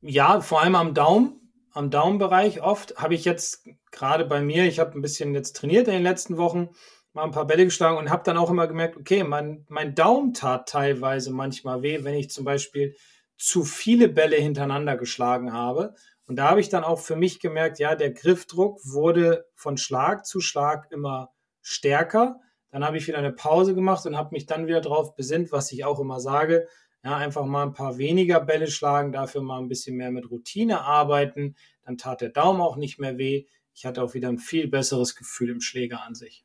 Ja, 0.00 0.40
vor 0.40 0.62
allem 0.62 0.74
am 0.74 0.94
Daumen, 0.94 1.52
am 1.72 1.90
Daumenbereich 1.90 2.60
oft. 2.60 2.96
Habe 2.96 3.14
ich 3.14 3.24
jetzt 3.24 3.68
gerade 3.92 4.24
bei 4.24 4.40
mir, 4.42 4.64
ich 4.64 4.78
habe 4.80 4.98
ein 4.98 5.02
bisschen 5.02 5.32
jetzt 5.34 5.56
trainiert 5.56 5.86
in 5.86 5.94
den 5.94 6.02
letzten 6.02 6.36
Wochen, 6.36 6.70
mal 7.12 7.24
ein 7.24 7.30
paar 7.30 7.46
Bälle 7.46 7.64
geschlagen 7.64 7.98
und 7.98 8.10
habe 8.10 8.24
dann 8.24 8.36
auch 8.36 8.50
immer 8.50 8.66
gemerkt, 8.66 8.96
okay, 8.96 9.22
mein, 9.22 9.64
mein 9.68 9.94
Daumen 9.94 10.34
tat 10.34 10.68
teilweise 10.68 11.32
manchmal 11.32 11.82
weh, 11.82 12.04
wenn 12.04 12.14
ich 12.14 12.30
zum 12.30 12.44
Beispiel 12.44 12.96
zu 13.36 13.64
viele 13.64 14.08
Bälle 14.08 14.36
hintereinander 14.36 14.96
geschlagen 14.96 15.52
habe. 15.52 15.94
Und 16.28 16.36
da 16.36 16.50
habe 16.50 16.60
ich 16.60 16.68
dann 16.68 16.84
auch 16.84 17.00
für 17.00 17.16
mich 17.16 17.40
gemerkt, 17.40 17.78
ja, 17.78 17.94
der 17.94 18.12
Griffdruck 18.12 18.80
wurde 18.84 19.46
von 19.54 19.78
Schlag 19.78 20.26
zu 20.26 20.40
Schlag 20.40 20.92
immer 20.92 21.32
stärker. 21.62 22.38
Dann 22.70 22.84
habe 22.84 22.98
ich 22.98 23.08
wieder 23.08 23.16
eine 23.16 23.32
Pause 23.32 23.74
gemacht 23.74 24.04
und 24.04 24.14
habe 24.14 24.32
mich 24.32 24.44
dann 24.44 24.66
wieder 24.66 24.82
darauf 24.82 25.16
besinnt, 25.16 25.52
was 25.52 25.72
ich 25.72 25.86
auch 25.86 25.98
immer 25.98 26.20
sage. 26.20 26.68
Ja, 27.02 27.16
einfach 27.16 27.46
mal 27.46 27.62
ein 27.62 27.72
paar 27.72 27.96
weniger 27.96 28.40
Bälle 28.40 28.66
schlagen, 28.66 29.10
dafür 29.10 29.40
mal 29.40 29.58
ein 29.58 29.68
bisschen 29.68 29.96
mehr 29.96 30.10
mit 30.10 30.30
Routine 30.30 30.82
arbeiten. 30.82 31.56
Dann 31.82 31.96
tat 31.96 32.20
der 32.20 32.28
Daumen 32.28 32.60
auch 32.60 32.76
nicht 32.76 32.98
mehr 32.98 33.16
weh. 33.16 33.46
Ich 33.72 33.86
hatte 33.86 34.02
auch 34.02 34.12
wieder 34.12 34.28
ein 34.28 34.38
viel 34.38 34.68
besseres 34.68 35.14
Gefühl 35.14 35.48
im 35.48 35.62
Schläger 35.62 36.02
an 36.02 36.14
sich. 36.14 36.44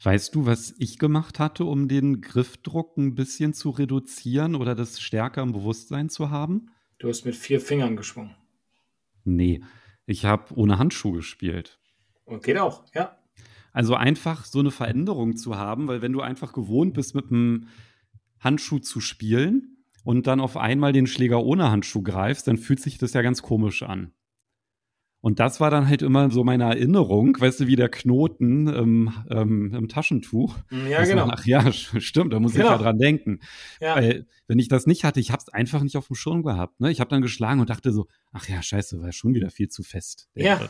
Weißt 0.00 0.32
du, 0.36 0.46
was 0.46 0.74
ich 0.78 1.00
gemacht 1.00 1.40
hatte, 1.40 1.64
um 1.64 1.88
den 1.88 2.20
Griffdruck 2.20 2.96
ein 2.96 3.16
bisschen 3.16 3.52
zu 3.52 3.70
reduzieren 3.70 4.54
oder 4.54 4.76
das 4.76 5.00
stärker 5.00 5.42
im 5.42 5.50
Bewusstsein 5.50 6.08
zu 6.08 6.30
haben? 6.30 6.70
Du 6.98 7.08
hast 7.08 7.24
mit 7.24 7.34
vier 7.34 7.60
Fingern 7.60 7.96
geschwungen. 7.96 8.36
Nee, 9.24 9.62
ich 10.06 10.24
habe 10.24 10.54
ohne 10.54 10.78
Handschuh 10.78 11.12
gespielt. 11.12 11.78
Und 12.24 12.42
geht 12.42 12.58
auch, 12.58 12.84
ja. 12.94 13.18
Also 13.72 13.94
einfach 13.94 14.44
so 14.44 14.58
eine 14.58 14.70
Veränderung 14.70 15.36
zu 15.36 15.56
haben, 15.56 15.86
weil 15.88 16.02
wenn 16.02 16.12
du 16.12 16.20
einfach 16.20 16.52
gewohnt 16.52 16.94
bist, 16.94 17.14
mit 17.14 17.30
einem 17.30 17.68
Handschuh 18.40 18.78
zu 18.78 19.00
spielen 19.00 19.84
und 20.02 20.26
dann 20.26 20.40
auf 20.40 20.56
einmal 20.56 20.92
den 20.92 21.06
Schläger 21.06 21.42
ohne 21.44 21.70
Handschuh 21.70 22.02
greifst, 22.02 22.48
dann 22.48 22.56
fühlt 22.56 22.80
sich 22.80 22.98
das 22.98 23.12
ja 23.12 23.22
ganz 23.22 23.42
komisch 23.42 23.82
an. 23.82 24.12
Und 25.22 25.38
das 25.38 25.60
war 25.60 25.70
dann 25.70 25.86
halt 25.86 26.00
immer 26.00 26.30
so 26.30 26.44
meine 26.44 26.64
Erinnerung, 26.64 27.38
weißt 27.38 27.60
du, 27.60 27.66
wie 27.66 27.76
der 27.76 27.90
Knoten 27.90 28.68
im, 28.68 29.12
ähm, 29.30 29.74
im 29.74 29.88
Taschentuch. 29.88 30.56
Ja, 30.88 31.04
genau. 31.04 31.26
Man, 31.26 31.36
ach 31.38 31.44
ja, 31.44 31.70
stimmt, 31.72 32.32
da 32.32 32.40
muss 32.40 32.52
genau. 32.52 32.66
ich 32.66 32.70
ja 32.70 32.78
dran 32.78 32.98
denken. 32.98 33.40
Ja. 33.80 33.96
Weil, 33.96 34.26
wenn 34.48 34.58
ich 34.58 34.68
das 34.68 34.86
nicht 34.86 35.04
hatte, 35.04 35.20
ich 35.20 35.30
habe 35.30 35.42
es 35.46 35.52
einfach 35.52 35.82
nicht 35.82 35.96
auf 35.96 36.06
dem 36.06 36.16
Schirm 36.16 36.42
gehabt. 36.42 36.80
Ne? 36.80 36.90
Ich 36.90 37.00
habe 37.00 37.10
dann 37.10 37.20
geschlagen 37.20 37.60
und 37.60 37.68
dachte 37.68 37.92
so, 37.92 38.06
ach 38.32 38.48
ja, 38.48 38.62
scheiße, 38.62 39.02
war 39.02 39.12
schon 39.12 39.34
wieder 39.34 39.50
viel 39.50 39.68
zu 39.68 39.82
fest. 39.82 40.28
ja. 40.34 40.60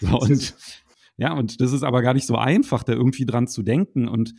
So, 0.00 0.18
und, 0.18 0.54
ja, 1.16 1.32
und 1.32 1.60
das 1.60 1.72
ist 1.72 1.82
aber 1.82 2.02
gar 2.02 2.14
nicht 2.14 2.26
so 2.26 2.36
einfach, 2.36 2.84
da 2.84 2.92
irgendwie 2.92 3.26
dran 3.26 3.48
zu 3.48 3.62
denken. 3.62 4.06
Und 4.06 4.34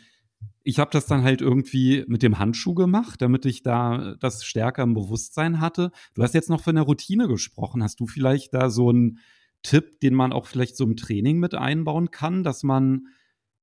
ich 0.63 0.79
habe 0.79 0.91
das 0.91 1.05
dann 1.05 1.23
halt 1.23 1.41
irgendwie 1.41 2.05
mit 2.07 2.23
dem 2.23 2.39
Handschuh 2.39 2.75
gemacht, 2.75 3.21
damit 3.21 3.45
ich 3.45 3.63
da 3.63 4.15
das 4.19 4.45
stärker 4.45 4.83
im 4.83 4.93
Bewusstsein 4.93 5.59
hatte. 5.59 5.91
Du 6.13 6.23
hast 6.23 6.33
jetzt 6.33 6.49
noch 6.49 6.62
von 6.62 6.75
der 6.75 6.83
Routine 6.83 7.27
gesprochen. 7.27 7.83
Hast 7.83 7.99
du 7.99 8.05
vielleicht 8.05 8.53
da 8.53 8.69
so 8.69 8.91
ein 8.91 9.19
Tipp, 9.63 10.00
den 10.00 10.13
man 10.13 10.34
auch 10.34 10.45
vielleicht 10.45 10.78
so 10.78 10.84
im 10.86 10.95
Training 10.95 11.38
mit 11.38 11.56
einbauen 11.56 12.12
kann, 12.12 12.43
dass 12.43 12.63
man 12.63 13.08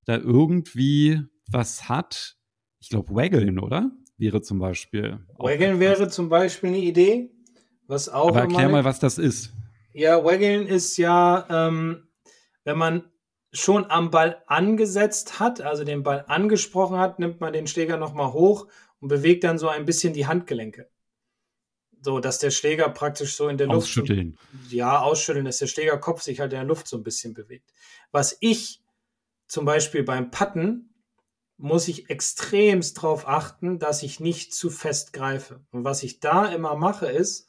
da 0.04 0.16
irgendwie 0.16 1.22
was 1.50 1.88
hat? 1.88 2.36
Ich 2.80 2.90
glaube, 2.90 3.14
Waggeln, 3.14 3.58
oder? 3.58 3.90
Wäre 4.18 4.42
zum 4.42 4.58
Beispiel. 4.58 5.18
Waggeln 5.38 5.80
wäre 5.80 6.08
zum 6.08 6.28
Beispiel 6.28 6.70
eine 6.70 6.78
Idee. 6.78 7.30
Was 7.86 8.08
auch 8.08 8.28
Aber 8.28 8.40
erklär 8.40 8.68
mal, 8.68 8.84
was 8.84 8.98
das 8.98 9.18
ist. 9.18 9.52
Ja, 9.92 10.24
Waggeln 10.24 10.66
ist 10.66 10.96
ja, 10.96 11.46
ähm, 11.48 12.08
wenn 12.64 12.76
man 12.76 13.04
schon 13.52 13.90
am 13.90 14.10
Ball 14.10 14.42
angesetzt 14.46 15.38
hat, 15.38 15.60
also 15.60 15.84
den 15.84 16.02
Ball 16.02 16.24
angesprochen 16.26 16.98
hat, 16.98 17.18
nimmt 17.18 17.40
man 17.40 17.52
den 17.52 17.66
Schläger 17.66 17.96
nochmal 17.96 18.32
hoch 18.32 18.66
und 19.00 19.08
bewegt 19.08 19.44
dann 19.44 19.58
so 19.58 19.68
ein 19.68 19.84
bisschen 19.84 20.12
die 20.12 20.26
Handgelenke. 20.26 20.90
So, 22.06 22.20
dass 22.20 22.38
der 22.38 22.52
Schläger 22.52 22.88
praktisch 22.88 23.34
so 23.34 23.48
in 23.48 23.58
der 23.58 23.66
Luft. 23.66 23.78
Ausschütteln. 23.78 24.38
ja, 24.70 25.00
ausschütteln, 25.00 25.44
dass 25.44 25.58
der 25.58 25.66
Schlägerkopf 25.66 26.22
sich 26.22 26.38
halt 26.38 26.52
in 26.52 26.60
der 26.60 26.64
Luft 26.64 26.86
so 26.86 26.96
ein 26.96 27.02
bisschen 27.02 27.34
bewegt. 27.34 27.74
Was 28.12 28.36
ich 28.38 28.80
zum 29.48 29.64
Beispiel 29.64 30.04
beim 30.04 30.30
Patten 30.30 30.94
muss 31.56 31.88
ich 31.88 32.08
extremst 32.08 32.98
darauf 32.98 33.26
achten, 33.26 33.80
dass 33.80 34.04
ich 34.04 34.20
nicht 34.20 34.54
zu 34.54 34.70
fest 34.70 35.14
greife. 35.14 35.64
Und 35.72 35.82
was 35.82 36.04
ich 36.04 36.20
da 36.20 36.46
immer 36.46 36.76
mache 36.76 37.06
ist, 37.06 37.48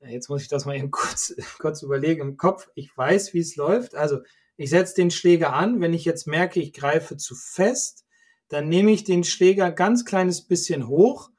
jetzt 0.00 0.30
muss 0.30 0.42
ich 0.42 0.48
das 0.48 0.64
mal 0.64 0.74
eben 0.74 0.90
kurz, 0.90 1.36
kurz 1.60 1.80
überlegen 1.82 2.22
im 2.22 2.36
Kopf, 2.36 2.68
ich 2.74 2.90
weiß, 2.96 3.34
wie 3.34 3.40
es 3.40 3.54
läuft. 3.54 3.94
Also 3.94 4.18
ich 4.56 4.70
setze 4.70 4.96
den 4.96 5.12
Schläger 5.12 5.52
an, 5.52 5.80
wenn 5.80 5.94
ich 5.94 6.04
jetzt 6.04 6.26
merke, 6.26 6.58
ich 6.58 6.72
greife 6.72 7.18
zu 7.18 7.36
fest, 7.36 8.04
dann 8.48 8.68
nehme 8.68 8.90
ich 8.90 9.04
den 9.04 9.22
Schläger 9.22 9.70
ganz 9.70 10.04
kleines 10.04 10.42
bisschen 10.42 10.88
hoch, 10.88 11.30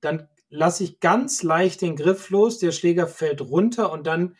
dann 0.00 0.28
lasse 0.52 0.84
ich 0.84 1.00
ganz 1.00 1.42
leicht 1.42 1.80
den 1.80 1.96
Griff 1.96 2.28
los, 2.30 2.58
der 2.58 2.72
Schläger 2.72 3.06
fällt 3.06 3.40
runter 3.40 3.90
und 3.90 4.06
dann 4.06 4.36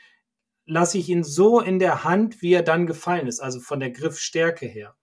lasse 0.66 0.98
ich 0.98 1.09
ihn 1.09 1.25
so 1.25 1.59
in 1.61 1.79
der 1.79 2.05
Hand, 2.05 2.42
wie 2.42 2.53
er 2.53 2.62
dann 2.62 2.87
gefallen 2.87 3.27
ist, 3.27 3.40
also 3.40 3.61
von 3.61 3.81
der 3.81 3.90
Griffstärke 3.90 4.66
her. 4.66 4.94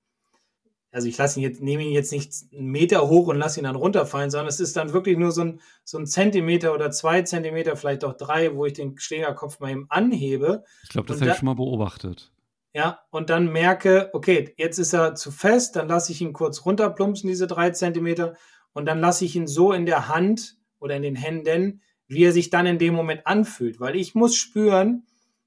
Also 0.92 1.08
ich 1.08 1.18
lasse 1.18 1.40
ihn 1.40 1.44
jetzt, 1.44 1.62
nehme 1.62 1.84
ihn 1.84 1.92
jetzt 1.92 2.12
nicht 2.12 2.32
einen 2.54 2.68
Meter 2.68 3.10
hoch 3.10 3.28
und 3.28 3.38
lasse 3.38 3.60
ihn 3.60 3.64
dann 3.64 3.76
runterfallen, 3.76 4.30
sondern 4.30 4.48
es 4.48 4.60
ist 4.60 4.78
dann 4.78 4.94
wirklich 4.94 5.18
nur 5.18 5.32
so 5.32 5.42
ein, 5.42 5.62
so 5.84 5.98
ein 5.98 6.06
Zentimeter 6.06 6.74
oder 6.74 6.92
zwei 6.92 7.24
Zentimeter, 7.24 7.76
vielleicht 7.76 8.04
auch 8.06 8.14
drei, 8.14 8.56
wo 8.56 8.66
ich 8.66 8.74
den 8.74 8.98
Schlägerkopf 8.98 9.60
mal 9.60 9.72
eben 9.72 9.88
anhebe. 9.90 10.64
Ich 10.84 10.90
glaube, 10.90 11.08
das 11.08 11.22
habe 11.22 11.32
ich 11.32 11.38
schon 11.38 11.48
mal 11.48 11.56
beobachtet. 11.56 12.32
Ja, 12.74 13.00
und 13.10 13.32
dann 13.32 13.52
merke, 13.52 14.12
okay, 14.14 14.54
jetzt 14.58 14.78
ist 14.78 14.94
er 14.94 15.16
zu 15.16 15.32
fest, 15.32 15.76
dann 15.76 15.88
lasse 15.88 16.12
ich 16.12 16.22
ihn 16.22 16.34
kurz 16.34 16.66
runterplumpsen, 16.66 17.28
diese 17.28 17.48
drei 17.48 17.72
Zentimeter, 17.72 18.36
und 18.74 18.86
dann 18.86 19.00
lasse 19.00 19.26
ich 19.26 19.36
ihn 19.36 19.48
so 19.48 19.74
in 19.74 19.88
der 19.88 20.08
Hand 20.08 20.59
oder 20.80 20.96
in 20.96 21.04
den 21.04 21.16
Händen, 21.16 21.82
wie 22.08 22.24
er 22.24 22.32
sich 22.32 22.50
dann 22.50 22.66
in 22.66 22.80
dem 22.80 22.94
Moment 22.94 23.26
anfühlt. 23.26 23.80
Weil 23.80 23.96
ich 23.96 24.16
muss 24.16 24.36
spüren, 24.36 25.06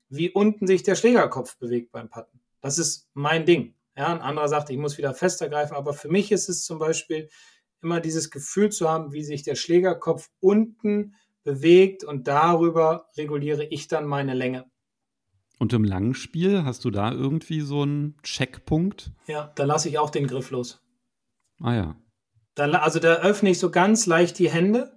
wie 0.08 0.30
unten 0.30 0.66
sich 0.66 0.82
der 0.82 0.94
Schlägerkopf 0.94 1.56
bewegt 1.58 1.92
beim 1.92 2.08
Patten. 2.08 2.40
Das 2.60 2.78
ist 2.78 3.08
mein 3.14 3.46
Ding. 3.46 3.74
Ja, 3.96 4.06
ein 4.06 4.20
anderer 4.20 4.48
sagt, 4.48 4.70
ich 4.70 4.78
muss 4.78 4.96
wieder 4.96 5.14
fester 5.14 5.48
greifen, 5.48 5.74
aber 5.74 5.92
für 5.92 6.08
mich 6.08 6.32
ist 6.32 6.48
es 6.48 6.64
zum 6.64 6.78
Beispiel 6.78 7.28
immer 7.82 8.00
dieses 8.00 8.30
Gefühl 8.30 8.70
zu 8.70 8.88
haben, 8.88 9.12
wie 9.12 9.24
sich 9.24 9.42
der 9.42 9.54
Schlägerkopf 9.54 10.30
unten 10.40 11.14
bewegt 11.44 12.04
und 12.04 12.28
darüber 12.28 13.08
reguliere 13.16 13.64
ich 13.64 13.88
dann 13.88 14.06
meine 14.06 14.34
Länge. 14.34 14.70
Und 15.58 15.72
im 15.72 15.84
langen 15.84 16.14
Spiel 16.14 16.64
hast 16.64 16.84
du 16.84 16.90
da 16.90 17.12
irgendwie 17.12 17.60
so 17.60 17.82
einen 17.82 18.16
Checkpunkt? 18.22 19.12
Ja, 19.26 19.52
da 19.54 19.64
lasse 19.64 19.88
ich 19.88 19.98
auch 19.98 20.10
den 20.10 20.26
Griff 20.26 20.50
los. 20.50 20.82
Ah 21.60 21.74
ja. 21.74 21.96
Da, 22.54 22.64
also 22.64 22.98
da 22.98 23.16
öffne 23.16 23.50
ich 23.50 23.58
so 23.58 23.70
ganz 23.70 24.06
leicht 24.06 24.38
die 24.38 24.50
Hände 24.50 24.92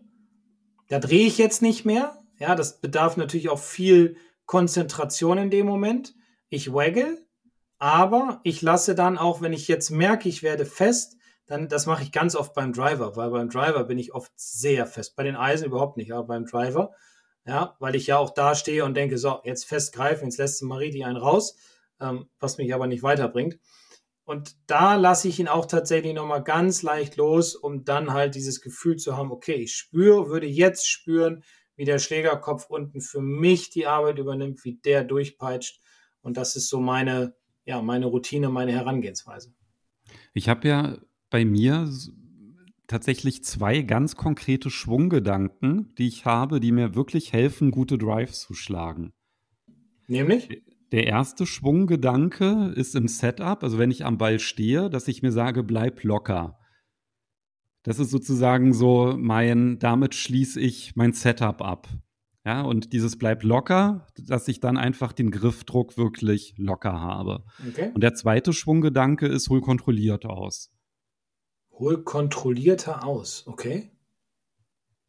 da 0.88 1.00
drehe 1.00 1.28
ich 1.28 1.38
jetzt 1.38 1.62
nicht 1.62 1.86
mehr. 1.86 2.22
Ja, 2.38 2.56
das 2.56 2.80
bedarf 2.80 3.18
natürlich 3.18 3.50
auch 3.50 3.60
viel 3.60 4.18
Konzentration 4.46 5.38
in 5.38 5.50
dem 5.50 5.66
Moment. 5.66 6.16
Ich 6.50 6.74
waggle, 6.74 7.26
aber 7.80 8.40
ich 8.44 8.62
lasse 8.62 8.96
dann 8.96 9.18
auch, 9.18 9.42
wenn 9.42 9.54
ich 9.54 9.68
jetzt 9.68 9.90
merke, 9.90 10.30
ich 10.30 10.44
werde 10.44 10.66
fest, 10.66 11.18
dann, 11.48 11.68
das 11.70 11.86
mache 11.86 12.04
ich 12.04 12.12
ganz 12.12 12.36
oft 12.36 12.54
beim 12.54 12.74
Driver, 12.74 13.16
weil 13.16 13.30
beim 13.30 13.50
Driver 13.50 13.84
bin 13.84 14.00
ich 14.00 14.14
oft 14.14 14.32
sehr 14.36 14.88
fest. 14.88 15.16
Bei 15.16 15.24
den 15.24 15.36
Eisen 15.36 15.66
überhaupt 15.66 15.98
nicht, 15.98 16.12
aber 16.12 16.28
beim 16.28 16.46
Driver, 16.46 16.94
ja, 17.46 17.76
weil 17.80 17.96
ich 17.96 18.08
ja 18.08 18.18
auch 18.18 18.32
da 18.32 18.56
stehe 18.56 18.84
und 18.84 18.96
denke, 18.96 19.18
so, 19.18 19.42
jetzt 19.44 19.66
festgreifen, 19.66 20.28
jetzt 20.28 20.38
lässt 20.38 20.64
Marie 20.64 20.90
die 20.90 21.04
einen 21.04 21.18
raus, 21.18 21.56
ähm, 22.00 22.28
was 22.40 22.58
mich 22.58 22.74
aber 22.74 22.88
nicht 22.88 23.04
weiterbringt. 23.04 23.60
Und 24.26 24.56
da 24.66 24.96
lasse 24.96 25.28
ich 25.28 25.40
ihn 25.40 25.48
auch 25.48 25.68
tatsächlich 25.68 26.14
nochmal 26.14 26.44
ganz 26.44 26.82
leicht 26.82 27.16
los, 27.16 27.56
um 27.56 27.86
dann 27.86 28.12
halt 28.12 28.34
dieses 28.34 28.60
Gefühl 28.60 28.98
zu 28.98 29.16
haben, 29.16 29.32
okay, 29.32 29.54
ich 29.54 29.76
spüre, 29.76 30.30
würde 30.30 30.48
jetzt 30.48 30.90
spüren, 30.90 31.44
wie 31.76 31.86
der 31.86 32.00
Schlägerkopf 32.00 32.66
unten 32.70 33.02
für 33.02 33.22
mich 33.22 33.70
die 33.70 33.86
Arbeit 33.86 34.18
übernimmt, 34.18 34.64
wie 34.66 34.78
der 34.78 35.04
durchpeitscht. 35.04 35.80
Und 36.22 36.38
das 36.38 36.56
ist 36.56 36.70
so 36.70 36.80
meine, 36.80 37.36
ja, 37.66 37.82
meine 37.84 38.08
Routine, 38.08 38.50
meine 38.50 38.72
Herangehensweise. 38.72 39.54
Ich 40.34 40.50
habe 40.50 40.68
ja 40.68 40.98
bei 41.30 41.46
mir 41.46 41.88
tatsächlich 42.88 43.44
zwei 43.44 43.82
ganz 43.82 44.16
konkrete 44.16 44.72
Schwunggedanken, 44.72 45.94
die 45.98 46.08
ich 46.08 46.26
habe, 46.26 46.60
die 46.60 46.72
mir 46.72 46.96
wirklich 46.96 47.32
helfen, 47.32 47.70
gute 47.70 47.98
Drives 47.98 48.40
zu 48.40 48.56
schlagen. 48.56 49.14
Nämlich? 50.08 50.64
Der 50.96 51.08
erste 51.08 51.46
Schwunggedanke 51.46 52.72
ist 52.74 52.96
im 52.96 53.10
Setup, 53.10 53.64
also 53.64 53.78
wenn 53.78 53.92
ich 53.92 54.06
am 54.06 54.18
Ball 54.18 54.40
stehe, 54.40 54.90
dass 54.90 55.10
ich 55.10 55.22
mir 55.22 55.34
sage, 55.34 55.62
bleib 55.62 56.06
locker. 56.06 56.58
Das 57.84 58.00
ist 58.00 58.12
sozusagen 58.12 58.72
so 58.72 59.14
mein, 59.18 59.78
damit 59.78 60.16
schließe 60.16 60.58
ich 60.58 60.96
mein 60.96 61.12
Setup 61.12 61.62
ab. 61.62 61.90
Ja, 62.46 62.62
und 62.62 62.94
dieses 62.94 63.18
bleib 63.18 63.44
locker, 63.44 64.08
dass 64.16 64.48
ich 64.48 64.62
dann 64.62 64.78
einfach 64.78 65.12
den 65.12 65.32
Griffdruck 65.32 65.98
wirklich 65.98 66.54
locker 66.56 67.02
habe. 67.02 67.44
Okay. 67.68 67.92
Und 67.94 68.02
der 68.02 68.14
zweite 68.14 68.54
Schwunggedanke 68.54 69.28
ist, 69.28 69.50
hol 69.50 69.60
kontrolliert 69.60 70.26
aus. 70.26 70.72
Hol 71.72 72.06
kontrollierter 72.06 73.06
aus, 73.06 73.46
okay. 73.48 73.92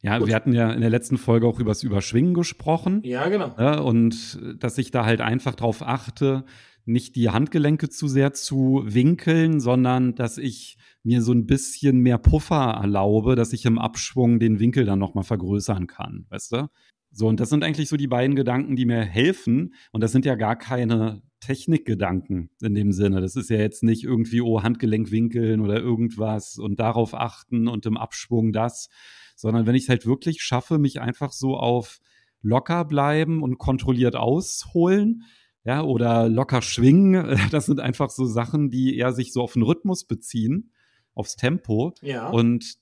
Ja, 0.03 0.19
Gut. 0.19 0.27
wir 0.27 0.35
hatten 0.35 0.53
ja 0.53 0.71
in 0.71 0.81
der 0.81 0.89
letzten 0.89 1.17
Folge 1.17 1.47
auch 1.47 1.59
über 1.59 1.71
das 1.71 1.83
Überschwingen 1.83 2.33
gesprochen. 2.33 3.01
Ja, 3.03 3.27
genau. 3.29 3.55
Ja, 3.57 3.79
und 3.79 4.39
dass 4.59 4.77
ich 4.77 4.91
da 4.91 5.05
halt 5.05 5.21
einfach 5.21 5.55
drauf 5.55 5.81
achte, 5.81 6.45
nicht 6.85 7.15
die 7.15 7.29
Handgelenke 7.29 7.89
zu 7.89 8.07
sehr 8.07 8.33
zu 8.33 8.83
winkeln, 8.85 9.59
sondern 9.59 10.15
dass 10.15 10.37
ich 10.37 10.77
mir 11.03 11.21
so 11.21 11.33
ein 11.33 11.45
bisschen 11.45 11.99
mehr 11.99 12.17
Puffer 12.17 12.79
erlaube, 12.81 13.35
dass 13.35 13.53
ich 13.53 13.65
im 13.65 13.79
Abschwung 13.79 14.39
den 14.39 14.59
Winkel 14.59 14.85
dann 14.85 14.99
nochmal 14.99 15.23
vergrößern 15.23 15.87
kann, 15.87 16.25
weißt 16.29 16.53
du? 16.53 16.69
So, 17.11 17.27
und 17.27 17.39
das 17.39 17.49
sind 17.49 17.63
eigentlich 17.63 17.89
so 17.89 17.97
die 17.97 18.07
beiden 18.07 18.35
Gedanken, 18.35 18.75
die 18.75 18.85
mir 18.85 19.01
helfen. 19.01 19.73
Und 19.91 20.01
das 20.01 20.11
sind 20.11 20.25
ja 20.25 20.35
gar 20.35 20.55
keine 20.55 21.23
Technikgedanken 21.39 22.49
in 22.61 22.75
dem 22.75 22.91
Sinne. 22.91 23.21
Das 23.21 23.35
ist 23.35 23.49
ja 23.49 23.57
jetzt 23.57 23.83
nicht 23.83 24.03
irgendwie, 24.03 24.41
oh, 24.41 24.61
Handgelenk 24.63 25.11
winkeln 25.11 25.61
oder 25.61 25.79
irgendwas 25.79 26.57
und 26.57 26.79
darauf 26.79 27.13
achten 27.13 27.67
und 27.67 27.85
im 27.85 27.97
Abschwung 27.97 28.51
das, 28.51 28.89
sondern 29.37 29.65
wenn 29.65 29.75
ich 29.75 29.83
es 29.83 29.89
halt 29.89 30.05
wirklich 30.05 30.41
schaffe, 30.41 30.77
mich 30.77 30.99
einfach 30.99 31.31
so 31.31 31.55
auf 31.55 31.99
locker 32.41 32.83
bleiben 32.83 33.41
und 33.41 33.57
kontrolliert 33.57 34.15
ausholen, 34.15 35.23
ja, 35.63 35.81
oder 35.81 36.27
locker 36.27 36.61
schwingen, 36.61 37.37
das 37.51 37.67
sind 37.67 37.79
einfach 37.79 38.09
so 38.09 38.25
Sachen, 38.25 38.69
die 38.69 38.97
eher 38.97 39.13
sich 39.13 39.31
so 39.31 39.41
auf 39.41 39.53
den 39.53 39.63
Rhythmus 39.63 40.05
beziehen, 40.05 40.71
aufs 41.13 41.35
Tempo. 41.35 41.93
Ja. 42.01 42.29
Und 42.29 42.75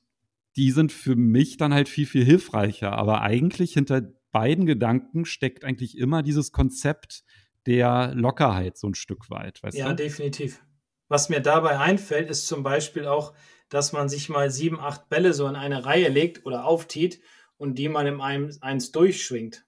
die 0.56 0.72
sind 0.72 0.92
für 0.92 1.16
mich 1.16 1.58
dann 1.58 1.74
halt 1.74 1.90
viel, 1.90 2.06
viel 2.06 2.24
hilfreicher. 2.24 2.94
Aber 2.94 3.22
eigentlich 3.22 3.74
hinter 3.74 4.02
beiden 4.32 4.66
Gedanken 4.66 5.26
steckt 5.26 5.64
eigentlich 5.64 5.98
immer 5.98 6.24
dieses 6.24 6.52
Konzept 6.52 7.24
der 7.66 8.14
Lockerheit 8.14 8.78
so 8.78 8.88
ein 8.88 8.96
Stück 8.96 9.30
weit. 9.30 9.62
Weißt 9.64 9.78
ja, 9.78 9.90
du? 9.90 9.96
definitiv. 9.96 10.64
Was 11.08 11.30
mir 11.30 11.40
dabei 11.40 11.80
einfällt, 11.80 12.30
ist 12.30 12.48
zum 12.48 12.64
Beispiel 12.64 13.06
auch, 13.06 13.34
dass 13.76 13.92
man 13.92 14.08
sich 14.08 14.30
mal 14.30 14.50
sieben, 14.50 14.80
acht 14.80 15.10
Bälle 15.10 15.34
so 15.34 15.48
in 15.48 15.58
eine 15.58 15.84
Reihe 15.84 16.08
legt 16.08 16.46
oder 16.46 16.64
auftiet 16.64 17.20
und 17.58 17.78
die 17.78 17.90
man 17.90 18.08
in 18.08 18.22
einem 18.22 18.52
eins 18.62 18.94
durchschwingt. 18.94 19.66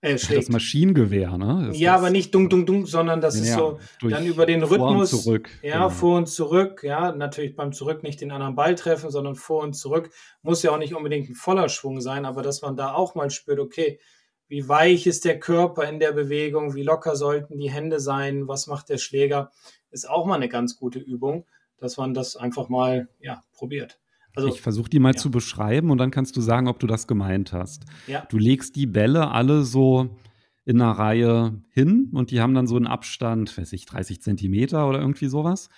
Äh, 0.00 0.14
das 0.14 0.48
Maschinengewehr, 0.48 1.36
ne? 1.36 1.66
Das 1.66 1.78
ja, 1.78 1.94
aber 1.94 2.08
nicht 2.08 2.34
dung, 2.34 2.48
dung, 2.48 2.64
dung, 2.64 2.86
sondern 2.86 3.20
das 3.20 3.36
ja, 3.36 3.42
ist 3.42 3.52
so 3.52 3.78
dann 4.00 4.24
über 4.24 4.46
den 4.46 4.62
Rhythmus. 4.62 5.10
Vor 5.10 5.18
und 5.18 5.22
zurück. 5.24 5.50
Ja, 5.60 5.74
genau. 5.74 5.90
vor 5.90 6.16
und 6.16 6.26
zurück. 6.26 6.82
Ja, 6.82 7.12
natürlich 7.12 7.54
beim 7.54 7.74
Zurück 7.74 8.02
nicht 8.02 8.22
den 8.22 8.30
anderen 8.30 8.54
Ball 8.54 8.74
treffen, 8.76 9.10
sondern 9.10 9.34
vor 9.34 9.62
und 9.62 9.74
zurück. 9.74 10.10
Muss 10.40 10.62
ja 10.62 10.70
auch 10.70 10.78
nicht 10.78 10.94
unbedingt 10.94 11.28
ein 11.28 11.34
voller 11.34 11.68
Schwung 11.68 12.00
sein, 12.00 12.24
aber 12.24 12.40
dass 12.40 12.62
man 12.62 12.76
da 12.76 12.94
auch 12.94 13.14
mal 13.14 13.28
spürt, 13.28 13.58
okay, 13.58 14.00
wie 14.48 14.66
weich 14.70 15.06
ist 15.06 15.26
der 15.26 15.38
Körper 15.38 15.86
in 15.86 16.00
der 16.00 16.12
Bewegung, 16.12 16.74
wie 16.74 16.82
locker 16.82 17.14
sollten 17.14 17.58
die 17.58 17.70
Hände 17.70 18.00
sein, 18.00 18.48
was 18.48 18.68
macht 18.68 18.88
der 18.88 18.96
Schläger, 18.96 19.50
ist 19.90 20.08
auch 20.08 20.24
mal 20.24 20.36
eine 20.36 20.48
ganz 20.48 20.76
gute 20.76 20.98
Übung, 20.98 21.44
dass 21.80 21.96
man 21.96 22.14
das 22.14 22.36
einfach 22.36 22.68
mal 22.68 23.08
ja, 23.18 23.42
probiert. 23.52 23.98
Also, 24.34 24.48
ich 24.48 24.60
versuche 24.60 24.88
die 24.88 25.00
mal 25.00 25.14
ja. 25.14 25.16
zu 25.16 25.30
beschreiben 25.30 25.90
und 25.90 25.98
dann 25.98 26.10
kannst 26.10 26.36
du 26.36 26.40
sagen, 26.40 26.68
ob 26.68 26.78
du 26.78 26.86
das 26.86 27.06
gemeint 27.06 27.52
hast. 27.52 27.84
Ja. 28.06 28.26
Du 28.28 28.38
legst 28.38 28.76
die 28.76 28.86
Bälle 28.86 29.30
alle 29.32 29.64
so 29.64 30.16
in 30.64 30.80
einer 30.80 30.92
Reihe 30.92 31.62
hin 31.70 32.10
und 32.12 32.30
die 32.30 32.40
haben 32.40 32.54
dann 32.54 32.68
so 32.68 32.76
einen 32.76 32.86
Abstand, 32.86 33.56
weiß 33.56 33.72
ich, 33.72 33.86
30 33.86 34.22
Zentimeter 34.22 34.88
oder 34.88 35.00
irgendwie 35.00 35.26
sowas. 35.26 35.68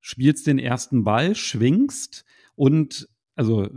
Spielst 0.00 0.46
den 0.46 0.58
ersten 0.58 1.04
Ball, 1.04 1.34
schwingst 1.34 2.24
und 2.54 3.08
also 3.34 3.68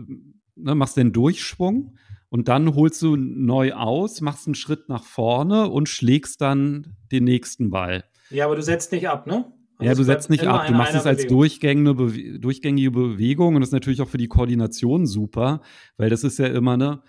ne, 0.55 0.75
machst 0.75 0.95
den 0.95 1.11
Durchschwung 1.11 1.97
und 2.29 2.47
dann 2.47 2.75
holst 2.75 3.01
du 3.01 3.15
neu 3.15 3.73
aus, 3.73 4.21
machst 4.21 4.47
einen 4.47 4.55
Schritt 4.55 4.87
nach 4.89 5.03
vorne 5.03 5.69
und 5.69 5.89
schlägst 5.89 6.39
dann 6.39 6.95
den 7.11 7.25
nächsten 7.25 7.69
Ball. 7.69 8.05
Ja, 8.29 8.45
aber 8.45 8.55
du 8.55 8.63
setzt 8.63 8.91
nicht 8.91 9.09
ab, 9.09 9.27
ne? 9.27 9.51
Also 9.77 9.89
ja, 9.89 9.95
du 9.95 10.03
setzt 10.03 10.29
nicht 10.29 10.45
ab. 10.45 10.67
Du 10.67 10.73
machst 10.73 10.95
es 10.95 11.05
als 11.05 11.25
durchgängige, 11.27 11.93
Bewe 11.95 12.39
durchgängige 12.39 12.91
Bewegung 12.91 13.55
und 13.55 13.61
das 13.61 13.69
ist 13.69 13.73
natürlich 13.73 14.01
auch 14.01 14.09
für 14.09 14.17
die 14.17 14.27
Koordination 14.27 15.05
super, 15.05 15.61
weil 15.97 16.09
das 16.09 16.23
ist 16.23 16.39
ja 16.39 16.47
immer 16.47 16.73
eine 16.73 17.01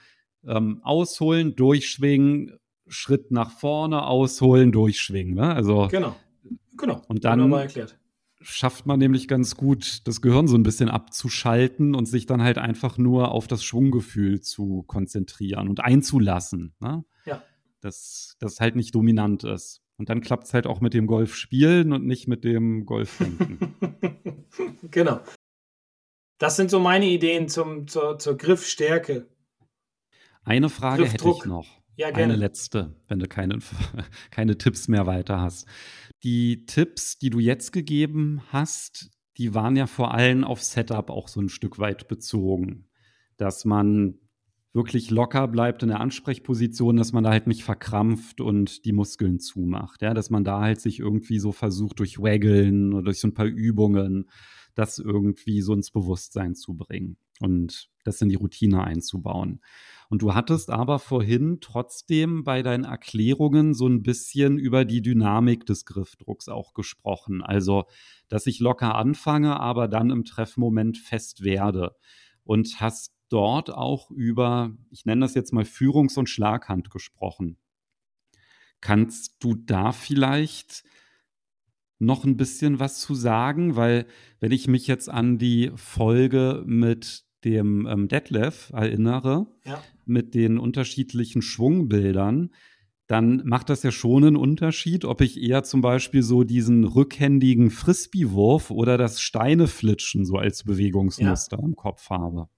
ähm, 0.46 0.80
Ausholen, 0.82 1.56
Durchschwingen, 1.56 2.58
Schritt 2.86 3.30
nach 3.30 3.50
vorne, 3.50 4.04
Ausholen, 4.06 4.72
Durchschwingen. 4.72 5.34
Ne? 5.34 5.54
Also, 5.54 5.88
genau. 5.90 6.16
Genau. 6.76 7.02
Und 7.08 7.24
dann 7.24 7.52
schafft 8.40 8.84
man 8.86 8.98
nämlich 8.98 9.26
ganz 9.26 9.56
gut, 9.56 10.06
das 10.06 10.20
Gehirn 10.20 10.48
so 10.48 10.56
ein 10.56 10.62
bisschen 10.62 10.90
abzuschalten 10.90 11.94
und 11.94 12.06
sich 12.06 12.26
dann 12.26 12.42
halt 12.42 12.58
einfach 12.58 12.98
nur 12.98 13.30
auf 13.30 13.46
das 13.46 13.64
Schwunggefühl 13.64 14.40
zu 14.40 14.82
konzentrieren 14.86 15.68
und 15.68 15.80
einzulassen. 15.80 16.74
Ne? 16.80 17.04
Ja. 17.24 17.42
Dass 17.80 18.36
das 18.40 18.60
halt 18.60 18.76
nicht 18.76 18.94
dominant 18.94 19.44
ist. 19.44 19.82
Und 19.96 20.08
dann 20.08 20.20
klappt 20.20 20.44
es 20.44 20.54
halt 20.54 20.66
auch 20.66 20.80
mit 20.80 20.94
dem 20.94 21.06
Golf 21.06 21.34
spielen 21.36 21.92
und 21.92 22.04
nicht 22.04 22.26
mit 22.26 22.44
dem 22.44 22.84
Golf 22.84 23.18
denken. 23.18 23.76
genau. 24.90 25.20
Das 26.38 26.56
sind 26.56 26.70
so 26.70 26.80
meine 26.80 27.06
Ideen 27.06 27.48
zum, 27.48 27.86
zur, 27.86 28.18
zur 28.18 28.36
Griffstärke. 28.36 29.28
Eine 30.42 30.68
Frage 30.68 31.06
hätte 31.06 31.28
ich 31.28 31.44
noch. 31.44 31.66
Ja, 31.96 32.10
gerne. 32.10 32.34
Eine 32.34 32.36
letzte, 32.36 32.96
wenn 33.06 33.20
du 33.20 33.28
keine, 33.28 33.58
keine 34.30 34.58
Tipps 34.58 34.88
mehr 34.88 35.06
weiter 35.06 35.40
hast. 35.40 35.66
Die 36.24 36.66
Tipps, 36.66 37.18
die 37.18 37.30
du 37.30 37.38
jetzt 37.38 37.72
gegeben 37.72 38.42
hast, 38.50 39.10
die 39.38 39.54
waren 39.54 39.76
ja 39.76 39.86
vor 39.86 40.12
allem 40.12 40.44
auf 40.44 40.62
Setup 40.62 41.10
auch 41.10 41.28
so 41.28 41.40
ein 41.40 41.48
Stück 41.48 41.78
weit 41.78 42.08
bezogen. 42.08 42.88
Dass 43.36 43.64
man 43.64 44.18
wirklich 44.74 45.10
locker 45.10 45.46
bleibt 45.48 45.82
in 45.82 45.88
der 45.88 46.00
Ansprechposition, 46.00 46.96
dass 46.96 47.12
man 47.12 47.24
da 47.24 47.30
halt 47.30 47.46
nicht 47.46 47.62
verkrampft 47.62 48.40
und 48.40 48.84
die 48.84 48.92
Muskeln 48.92 49.38
zumacht. 49.38 50.02
Ja, 50.02 50.12
dass 50.12 50.30
man 50.30 50.44
da 50.44 50.60
halt 50.60 50.80
sich 50.80 50.98
irgendwie 50.98 51.38
so 51.38 51.52
versucht, 51.52 52.00
durch 52.00 52.18
Waggeln 52.18 52.92
oder 52.92 53.04
durch 53.04 53.20
so 53.20 53.28
ein 53.28 53.34
paar 53.34 53.46
Übungen 53.46 54.28
das 54.74 54.98
irgendwie 54.98 55.60
so 55.60 55.72
ins 55.72 55.92
Bewusstsein 55.92 56.56
zu 56.56 56.74
bringen 56.74 57.16
und 57.40 57.88
das 58.02 58.20
in 58.20 58.28
die 58.28 58.34
Routine 58.34 58.82
einzubauen. 58.82 59.60
Und 60.08 60.22
du 60.22 60.34
hattest 60.34 60.70
aber 60.70 60.98
vorhin 60.98 61.58
trotzdem 61.60 62.42
bei 62.42 62.62
deinen 62.62 62.84
Erklärungen 62.84 63.74
so 63.74 63.86
ein 63.86 64.02
bisschen 64.02 64.58
über 64.58 64.84
die 64.84 65.02
Dynamik 65.02 65.64
des 65.66 65.84
Griffdrucks 65.84 66.48
auch 66.48 66.74
gesprochen. 66.74 67.42
Also, 67.42 67.84
dass 68.28 68.46
ich 68.46 68.58
locker 68.58 68.96
anfange, 68.96 69.58
aber 69.60 69.86
dann 69.86 70.10
im 70.10 70.24
Treffmoment 70.24 70.98
fest 70.98 71.44
werde. 71.44 71.94
Und 72.44 72.80
hast 72.80 73.14
dort 73.34 73.70
auch 73.70 74.12
über, 74.12 74.76
ich 74.90 75.04
nenne 75.06 75.22
das 75.22 75.34
jetzt 75.34 75.52
mal 75.52 75.64
Führungs- 75.64 76.16
und 76.16 76.28
Schlaghand 76.28 76.90
gesprochen. 76.90 77.56
Kannst 78.80 79.36
du 79.40 79.56
da 79.56 79.90
vielleicht 79.90 80.84
noch 81.98 82.24
ein 82.24 82.36
bisschen 82.36 82.78
was 82.78 83.00
zu 83.00 83.16
sagen? 83.16 83.74
Weil 83.74 84.06
wenn 84.38 84.52
ich 84.52 84.68
mich 84.68 84.86
jetzt 84.86 85.08
an 85.08 85.36
die 85.38 85.72
Folge 85.74 86.62
mit 86.64 87.24
dem 87.44 87.86
ähm, 87.86 88.06
Detlef 88.06 88.70
erinnere, 88.72 89.48
ja. 89.64 89.82
mit 90.06 90.34
den 90.34 90.58
unterschiedlichen 90.58 91.42
Schwungbildern, 91.42 92.54
dann 93.08 93.42
macht 93.44 93.68
das 93.68 93.82
ja 93.82 93.90
schon 93.90 94.24
einen 94.24 94.36
Unterschied, 94.36 95.04
ob 95.04 95.20
ich 95.20 95.42
eher 95.42 95.64
zum 95.64 95.80
Beispiel 95.80 96.22
so 96.22 96.44
diesen 96.44 96.84
rückhändigen 96.84 97.70
Frisbee-Wurf 97.70 98.70
oder 98.70 98.96
das 98.96 99.20
Steineflitschen 99.20 100.24
so 100.24 100.36
als 100.36 100.62
Bewegungsmuster 100.62 101.58
ja. 101.58 101.64
im 101.64 101.74
Kopf 101.74 102.08
habe. 102.10 102.48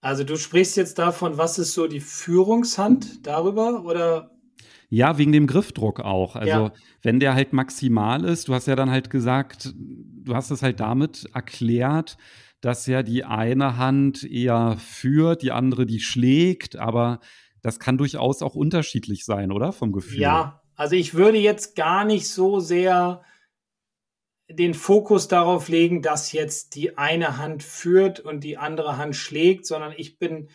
Also 0.00 0.24
du 0.24 0.36
sprichst 0.36 0.76
jetzt 0.76 0.98
davon, 0.98 1.38
was 1.38 1.58
ist 1.58 1.74
so 1.74 1.86
die 1.86 2.00
Führungshand 2.00 3.26
darüber 3.26 3.84
oder? 3.84 4.30
Ja, 4.90 5.18
wegen 5.18 5.32
dem 5.32 5.46
Griffdruck 5.46 6.00
auch. 6.00 6.36
Also 6.36 6.50
ja. 6.50 6.72
wenn 7.02 7.20
der 7.20 7.34
halt 7.34 7.52
maximal 7.52 8.24
ist, 8.24 8.48
du 8.48 8.54
hast 8.54 8.66
ja 8.66 8.76
dann 8.76 8.90
halt 8.90 9.10
gesagt, 9.10 9.74
du 9.76 10.34
hast 10.34 10.50
es 10.50 10.62
halt 10.62 10.80
damit 10.80 11.28
erklärt, 11.34 12.16
dass 12.60 12.86
ja 12.86 13.02
die 13.02 13.24
eine 13.24 13.76
Hand 13.76 14.24
eher 14.24 14.76
führt, 14.78 15.42
die 15.42 15.52
andere 15.52 15.84
die 15.84 16.00
schlägt, 16.00 16.76
aber 16.76 17.20
das 17.62 17.78
kann 17.78 17.98
durchaus 17.98 18.40
auch 18.42 18.54
unterschiedlich 18.54 19.24
sein, 19.24 19.52
oder? 19.52 19.72
Vom 19.72 19.92
Gefühl. 19.92 20.20
Ja, 20.20 20.62
also 20.74 20.94
ich 20.94 21.14
würde 21.14 21.38
jetzt 21.38 21.74
gar 21.76 22.04
nicht 22.04 22.28
so 22.28 22.60
sehr 22.60 23.22
den 24.48 24.74
Fokus 24.74 25.28
darauf 25.28 25.68
legen, 25.68 26.00
dass 26.00 26.32
jetzt 26.32 26.74
die 26.74 26.96
eine 26.96 27.36
Hand 27.36 27.62
führt 27.62 28.20
und 28.20 28.44
die 28.44 28.56
andere 28.56 28.96
Hand 28.96 29.14
schlägt, 29.14 29.66
sondern 29.66 29.92
ich 29.96 30.18
bin, 30.18 30.48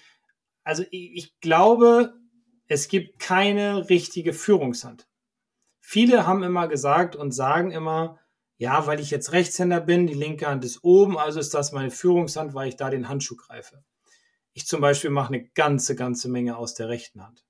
also 0.64 0.84
ich, 0.90 1.16
ich 1.16 1.40
glaube, 1.40 2.14
es 2.68 2.88
gibt 2.88 3.20
keine 3.20 3.90
richtige 3.90 4.34
Führungshand. 4.34 5.08
Viele 5.80 6.26
haben 6.26 6.44
immer 6.44 6.68
gesagt 6.68 7.16
und 7.16 7.32
sagen 7.32 7.72
immer, 7.72 8.20
ja, 8.58 8.88
weil 8.88 9.00
ich 9.00 9.12
jetzt 9.12 9.32
Rechtshänder 9.32 9.82
bin, 9.82 10.08
die 10.08 10.14
linke 10.14 10.48
Hand 10.48 10.64
ist 10.64 10.84
oben, 10.84 11.18
also 11.18 11.40
ist 11.40 11.54
das 11.54 11.72
meine 11.72 11.92
Führungshand, 11.92 12.54
weil 12.54 12.70
ich 12.70 12.78
da 12.78 12.90
den 12.90 13.10
Handschuh 13.10 13.36
greife. 13.36 13.84
Ich 14.54 14.66
zum 14.66 14.82
Beispiel 14.82 15.10
mache 15.10 15.34
eine 15.34 15.48
ganze, 15.50 15.96
ganze 15.96 16.30
Menge 16.30 16.58
aus 16.58 16.74
der 16.74 16.88
rechten 16.88 17.24
Hand. 17.24 17.44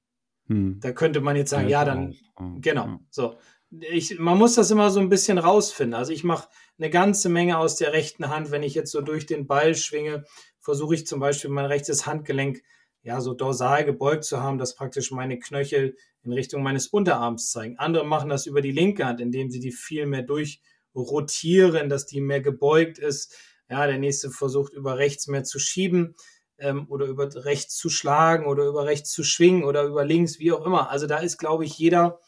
Hm. 0.48 0.80
Da 0.82 0.92
könnte 0.92 1.22
man 1.22 1.36
jetzt 1.36 1.52
sagen, 1.52 1.70
ja, 1.70 1.80
ja 1.80 1.86
dann, 1.86 2.16
auch. 2.36 2.56
genau, 2.60 3.00
so 3.10 3.38
ich, 3.82 4.20
man 4.20 4.38
muss 4.38 4.56
das 4.56 4.72
immer 4.72 4.90
so 4.90 5.00
ein 5.00 5.10
bisschen 5.10 5.38
rausfinden. 5.38 5.94
Also 5.94 6.12
ich 6.12 6.24
mache 6.24 6.48
eine 6.78 6.90
ganze 6.90 7.30
Menge 7.30 7.58
aus 7.58 7.76
der 7.76 7.94
rechten 7.94 8.30
Hand. 8.30 8.52
Wenn 8.52 8.64
ich 8.64 8.76
jetzt 8.76 8.92
so 8.92 9.02
durch 9.02 9.26
den 9.26 9.48
Ball 9.48 9.76
schwinge, 9.76 10.26
versuche 10.60 10.96
ich 10.96 11.08
zum 11.08 11.20
Beispiel 11.20 11.50
mein 11.50 11.66
rechtes 11.66 12.06
Handgelenk 12.06 12.62
ja 13.02 13.20
so 13.20 13.34
dorsal 13.34 13.84
gebeugt 13.84 14.24
zu 14.24 14.42
haben, 14.42 14.58
dass 14.58 14.76
praktisch 14.76 15.12
meine 15.12 15.40
Knöchel 15.40 15.96
in 16.24 16.32
Richtung 16.32 16.64
meines 16.64 16.88
Unterarms 16.88 17.52
zeigen. 17.52 17.78
Andere 17.78 18.06
machen 18.06 18.30
das 18.30 18.46
über 18.46 18.62
die 18.62 18.72
linke 18.72 19.06
Hand, 19.06 19.20
indem 19.20 19.50
sie 19.50 19.60
die 19.60 19.72
viel 19.72 20.06
mehr 20.06 20.24
durchrotieren, 20.24 21.90
dass 21.90 22.06
die 22.06 22.22
mehr 22.22 22.42
gebeugt 22.42 22.98
ist. 22.98 23.36
Ja, 23.70 23.88
der 23.88 23.98
nächste 23.98 24.30
versucht 24.30 24.74
über 24.74 24.98
rechts 24.98 25.28
mehr 25.28 25.44
zu 25.44 25.60
schieben 25.60 26.16
ähm, 26.60 26.86
oder 26.90 27.08
über 27.08 27.30
rechts 27.44 27.76
zu 27.76 27.90
schlagen 27.90 28.46
oder 28.46 28.66
über 28.66 28.86
rechts 28.86 29.12
zu 29.12 29.24
schwingen 29.24 29.64
oder 29.64 29.84
über 29.84 30.06
links, 30.06 30.40
wie 30.40 30.52
auch 30.52 30.66
immer. 30.66 30.90
Also 30.90 31.08
da 31.08 31.18
ist, 31.18 31.38
glaube 31.38 31.66
ich, 31.66 31.78
jeder 31.78 32.20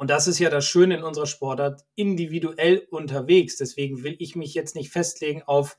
und 0.00 0.08
das 0.08 0.26
ist 0.26 0.38
ja 0.38 0.48
das 0.48 0.64
Schöne 0.64 0.96
in 0.96 1.02
unserer 1.02 1.26
Sportart, 1.26 1.84
individuell 1.94 2.86
unterwegs. 2.90 3.58
Deswegen 3.58 4.02
will 4.02 4.16
ich 4.18 4.34
mich 4.34 4.54
jetzt 4.54 4.74
nicht 4.74 4.90
festlegen 4.90 5.42
auf 5.42 5.76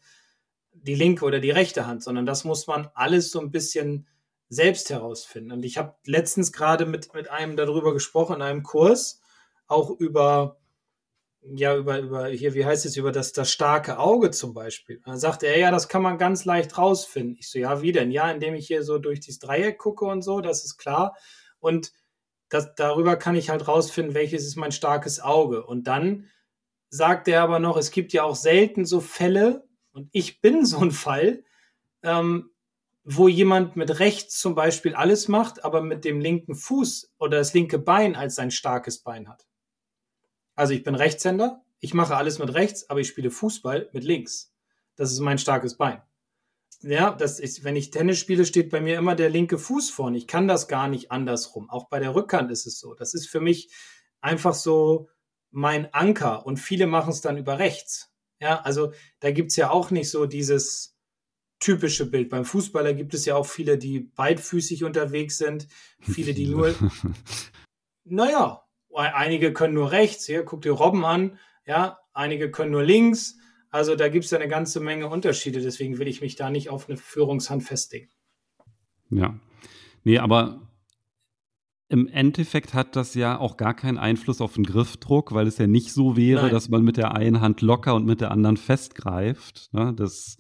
die 0.74 0.94
linke 0.94 1.26
oder 1.26 1.40
die 1.40 1.50
rechte 1.50 1.88
Hand, 1.88 2.04
sondern 2.04 2.28
das 2.28 2.44
muss 2.44 2.68
man 2.68 2.88
alles 2.94 3.32
so 3.32 3.40
ein 3.40 3.50
bisschen 3.50 4.08
selbst 4.48 4.92
herausfinden. 4.92 5.52
Und 5.52 5.66
ich 5.66 5.80
habe 5.80 5.96
letztens 6.06 6.52
gerade 6.52 6.86
mit, 6.86 7.16
mit 7.16 7.32
einem 7.32 7.58
darüber 7.58 7.96
gesprochen, 7.96 8.36
in 8.36 8.42
einem 8.44 8.62
Kurs, 8.62 9.22
auch 9.66 9.90
über, 9.90 10.60
ja, 11.42 11.76
über, 11.76 11.98
über, 11.98 12.28
hier, 12.28 12.54
wie 12.54 12.64
heißt 12.64 12.86
es, 12.86 12.98
über 12.98 13.12
das, 13.12 13.34
das 13.34 13.52
starke 13.52 13.98
Auge 13.98 14.30
zum 14.30 14.54
Beispiel. 14.54 14.98
Und 14.98 15.08
dann 15.08 15.20
sagte 15.20 15.48
er, 15.48 15.58
ja, 15.58 15.72
das 15.72 15.88
kann 15.88 16.04
man 16.04 16.20
ganz 16.20 16.46
leicht 16.46 16.78
rausfinden. 16.78 17.38
Ich 17.40 17.50
so, 17.50 17.58
ja, 17.58 17.82
wie 17.82 17.92
denn? 17.92 18.12
Ja, 18.12 18.30
indem 18.30 18.54
ich 18.54 18.68
hier 18.68 18.84
so 18.84 19.00
durch 19.00 19.20
dieses 19.20 19.40
Dreieck 19.40 19.80
gucke 19.80 20.06
und 20.06 20.22
so, 20.22 20.42
das 20.42 20.64
ist 20.64 20.78
klar. 20.78 21.16
Und 21.60 21.92
das, 22.52 22.76
darüber 22.76 23.16
kann 23.16 23.36
ich 23.36 23.50
halt 23.50 23.68
rausfinden, 23.68 24.14
welches 24.14 24.46
ist 24.46 24.58
mein 24.58 24.74
starkes 24.74 25.22
Auge. 25.22 25.66
Und 25.66 25.88
dann 25.88 26.28
sagt 26.90 27.30
er 27.30 27.42
aber 27.42 27.60
noch, 27.60 27.78
es 27.78 27.92
gibt 27.92 28.12
ja 28.12 28.24
auch 28.24 28.36
selten 28.36 28.86
so 28.86 29.00
Fälle, 29.00 29.68
und 29.94 30.10
ich 30.12 30.42
bin 30.42 30.66
so 30.66 30.80
ein 30.80 30.92
Fall, 30.92 31.44
ähm, 32.04 32.52
wo 33.04 33.28
jemand 33.28 33.76
mit 33.78 34.00
rechts 34.00 34.40
zum 34.40 34.54
Beispiel 34.54 34.96
alles 34.96 35.28
macht, 35.28 35.64
aber 35.64 35.82
mit 35.82 36.06
dem 36.06 36.20
linken 36.20 36.56
Fuß 36.56 37.14
oder 37.18 37.38
das 37.38 37.54
linke 37.54 37.80
Bein 37.80 38.16
als 38.16 38.36
sein 38.36 38.52
starkes 38.52 39.00
Bein 39.00 39.28
hat. 39.28 39.48
Also 40.56 40.74
ich 40.74 40.84
bin 40.84 40.96
Rechtshänder, 40.96 41.64
ich 41.80 41.94
mache 41.94 42.16
alles 42.16 42.38
mit 42.38 42.54
rechts, 42.54 42.90
aber 42.90 43.00
ich 43.00 43.08
spiele 43.08 43.32
Fußball 43.32 43.90
mit 43.94 44.04
links. 44.04 44.54
Das 44.96 45.12
ist 45.12 45.20
mein 45.20 45.38
starkes 45.38 45.78
Bein. 45.78 46.02
Ja, 46.84 47.12
das 47.12 47.39
ist, 47.39 47.63
wenn 47.63 47.76
ich 47.76 47.91
Tennis 47.91 48.17
spiele, 48.17 48.46
steht 48.46 48.70
bei 48.70 48.82
mir 48.82 48.98
immer 48.98 49.15
der 49.15 49.30
linke 49.30 49.58
Fuß 49.58 49.91
vorne. 49.91 50.17
Ich 50.17 50.28
kann 50.28 50.48
das 50.48 50.67
gar 50.67 50.88
nicht 50.88 51.12
andersrum. 51.12 51.70
Auch 51.70 51.89
bei 51.89 52.00
der 52.00 52.15
Rückhand 52.15 52.52
ist 52.52 52.65
es 52.65 52.80
so. 52.80 52.96
Das 52.96 53.13
ist 53.13 53.28
für 53.28 53.39
mich 53.39 53.72
einfach 54.20 54.54
so 54.54 55.10
mein 55.52 55.94
Anker 55.94 56.46
und 56.46 56.58
viele 56.58 56.88
machen 56.88 57.12
es 57.12 57.22
dann 57.22 57.38
über 57.38 57.60
rechts. 57.60 58.12
Ja, 58.39 58.62
also 58.62 58.94
da 59.20 59.32
gibt 59.32 59.52
es 59.52 59.58
ja 59.58 59.70
auch 59.70 59.91
nicht 59.91 60.10
so 60.10 60.26
dieses, 60.26 60.91
typische 61.62 62.08
Bild. 62.08 62.30
Beim 62.30 62.44
Fußballer 62.44 62.94
gibt 62.94 63.13
es 63.13 63.24
ja 63.26 63.36
auch 63.36 63.46
viele, 63.46 63.78
die 63.78 64.02
beidfüßig 64.02 64.84
unterwegs 64.84 65.38
sind, 65.38 65.67
viele, 66.02 66.34
die 66.34 66.48
nur, 66.48 66.76
naja, 68.04 68.63
einige 68.94 69.54
können 69.54 69.76
nur 69.76 69.91
rechts, 69.91 70.26
hier, 70.26 70.44
guck 70.44 70.63
dir 70.63 70.74
Robben 70.74 71.06
an, 71.06 71.39
ja, 71.65 72.00
einige 72.13 72.52
können 72.52 72.72
nur 72.72 72.84
links. 72.84 73.38
Also 73.72 73.96
da 73.96 74.10
gibt 74.10 74.26
es 74.26 74.32
ja 74.32 74.38
eine 74.38 74.50
ganze 74.50 74.82
Menge 74.82 75.08
Unterschiede, 75.08 75.62
deswegen 75.62 75.98
will 75.98 76.08
ich 76.08 76.22
mich 76.22 76.36
da 76.36 76.50
nicht 76.50 76.70
auf 76.70 76.90
eine 76.90 76.98
Führungshand 76.98 77.64
festlegen. 77.64 78.10
Ja. 79.10 79.40
Nee, 80.04 80.20
aber 80.20 80.68
im 81.88 82.08
Endeffekt 82.08 82.74
hat 82.74 82.96
das 82.96 83.16
ja 83.16 83.38
auch 83.38 83.58
gar 83.58 83.74
keinen 83.74 83.98
Einfluss 83.98 84.42
auf 84.42 84.54
den 84.54 84.64
Griffdruck, 84.64 85.34
weil 85.34 85.48
es 85.48 85.58
ja 85.58 85.68
nicht 85.68 85.92
so 85.94 86.16
wäre, 86.16 86.44
Nein. 86.44 86.52
dass 86.52 86.70
man 86.70 86.84
mit 86.84 86.98
der 86.98 87.16
einen 87.16 87.42
Hand 87.42 87.62
locker 87.62 87.96
und 87.96 88.06
mit 88.06 88.22
der 88.22 88.32
anderen 88.32 88.58
festgreift. 88.58 89.70
Ne? 89.74 89.94
Das 89.94 90.38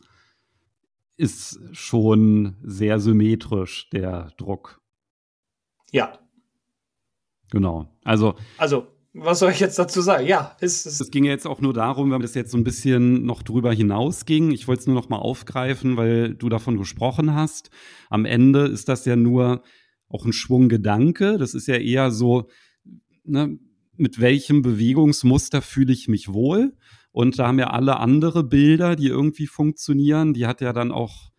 ist 1.17 1.59
schon 1.73 2.55
sehr 2.63 2.99
symmetrisch, 2.99 3.89
der 3.89 4.31
Druck. 4.37 4.81
Ja. 5.91 6.19
Genau. 7.49 7.93
Also. 8.03 8.35
Also, 8.57 8.87
was 9.13 9.39
soll 9.39 9.51
ich 9.51 9.59
jetzt 9.59 9.77
dazu 9.77 10.01
sagen? 10.01 10.25
Ja, 10.25 10.55
es, 10.61 10.85
es, 10.85 11.01
es 11.01 11.11
ging 11.11 11.25
ja 11.25 11.31
jetzt 11.31 11.45
auch 11.45 11.59
nur 11.59 11.73
darum, 11.73 12.11
wenn 12.11 12.21
das 12.21 12.33
jetzt 12.33 12.51
so 12.51 12.57
ein 12.57 12.63
bisschen 12.63 13.25
noch 13.25 13.43
drüber 13.43 13.73
hinausging. 13.73 14.51
Ich 14.51 14.67
wollte 14.67 14.81
es 14.81 14.87
nur 14.87 14.95
noch 14.95 15.09
mal 15.09 15.17
aufgreifen, 15.17 15.97
weil 15.97 16.33
du 16.33 16.47
davon 16.47 16.77
gesprochen 16.77 17.33
hast. 17.33 17.71
Am 18.09 18.25
Ende 18.25 18.67
ist 18.67 18.87
das 18.87 19.05
ja 19.05 19.15
nur 19.15 19.63
auch 20.07 20.25
ein 20.25 20.33
Schwunggedanke. 20.33 21.37
Das 21.37 21.53
ist 21.53 21.67
ja 21.67 21.75
eher 21.75 22.11
so, 22.11 22.49
ne, 23.23 23.57
mit 23.97 24.19
welchem 24.21 24.61
Bewegungsmuster 24.61 25.61
fühle 25.61 25.93
ich 25.93 26.07
mich 26.07 26.29
wohl? 26.29 26.73
Und 27.11 27.37
da 27.37 27.47
haben 27.47 27.59
ja 27.59 27.71
alle 27.71 27.97
andere 27.97 28.43
Bilder, 28.43 28.95
die 28.95 29.07
irgendwie 29.07 29.47
funktionieren. 29.47 30.33
Die 30.33 30.47
hat 30.47 30.61
ja 30.61 30.71
dann 30.71 30.91
auch 30.93 31.30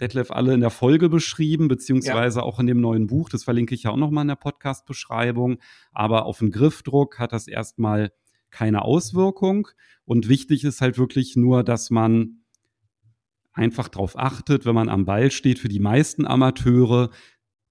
Detlef 0.00 0.30
alle 0.30 0.54
in 0.54 0.60
der 0.60 0.70
Folge 0.70 1.08
beschrieben, 1.08 1.68
beziehungsweise 1.68 2.40
ja. 2.40 2.44
auch 2.44 2.58
in 2.58 2.66
dem 2.66 2.80
neuen 2.80 3.06
Buch. 3.06 3.28
Das 3.28 3.44
verlinke 3.44 3.74
ich 3.74 3.84
ja 3.84 3.90
auch 3.90 3.96
nochmal 3.96 4.22
in 4.22 4.28
der 4.28 4.36
Podcast-Beschreibung. 4.36 5.58
Aber 5.92 6.26
auf 6.26 6.38
den 6.38 6.50
Griffdruck 6.50 7.18
hat 7.18 7.32
das 7.32 7.46
erstmal 7.48 8.12
keine 8.50 8.82
Auswirkung. 8.82 9.68
Und 10.04 10.28
wichtig 10.28 10.64
ist 10.64 10.80
halt 10.80 10.98
wirklich 10.98 11.36
nur, 11.36 11.62
dass 11.62 11.90
man 11.90 12.42
einfach 13.52 13.88
darauf 13.88 14.18
achtet, 14.18 14.64
wenn 14.64 14.74
man 14.74 14.88
am 14.88 15.04
Ball 15.04 15.30
steht, 15.30 15.58
für 15.58 15.68
die 15.68 15.80
meisten 15.80 16.26
Amateure, 16.26 17.10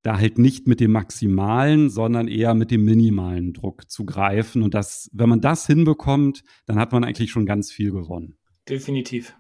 da 0.01 0.17
halt 0.17 0.37
nicht 0.37 0.67
mit 0.67 0.79
dem 0.79 0.91
maximalen, 0.91 1.89
sondern 1.89 2.27
eher 2.27 2.53
mit 2.53 2.71
dem 2.71 2.85
minimalen 2.85 3.53
Druck 3.53 3.89
zu 3.89 4.05
greifen. 4.05 4.63
Und 4.63 4.73
das, 4.73 5.09
wenn 5.13 5.27
man 5.27 5.41
das 5.41 5.67
hinbekommt, 5.67 6.43
dann 6.65 6.79
hat 6.79 6.93
man 6.93 7.03
eigentlich 7.03 7.31
schon 7.31 7.45
ganz 7.45 7.71
viel 7.71 7.91
gewonnen. 7.91 8.37
Definitiv. 8.69 9.35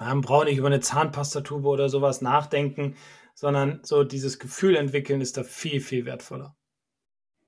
Man 0.00 0.22
braucht 0.22 0.46
nicht 0.46 0.58
über 0.58 0.68
eine 0.68 0.80
Zahnpastatube 0.80 1.68
oder 1.68 1.88
sowas 1.88 2.22
nachdenken, 2.22 2.94
sondern 3.34 3.80
so 3.82 4.02
dieses 4.02 4.38
Gefühl 4.38 4.76
entwickeln 4.76 5.20
ist 5.20 5.36
da 5.36 5.44
viel, 5.44 5.80
viel 5.80 6.06
wertvoller. 6.06 6.56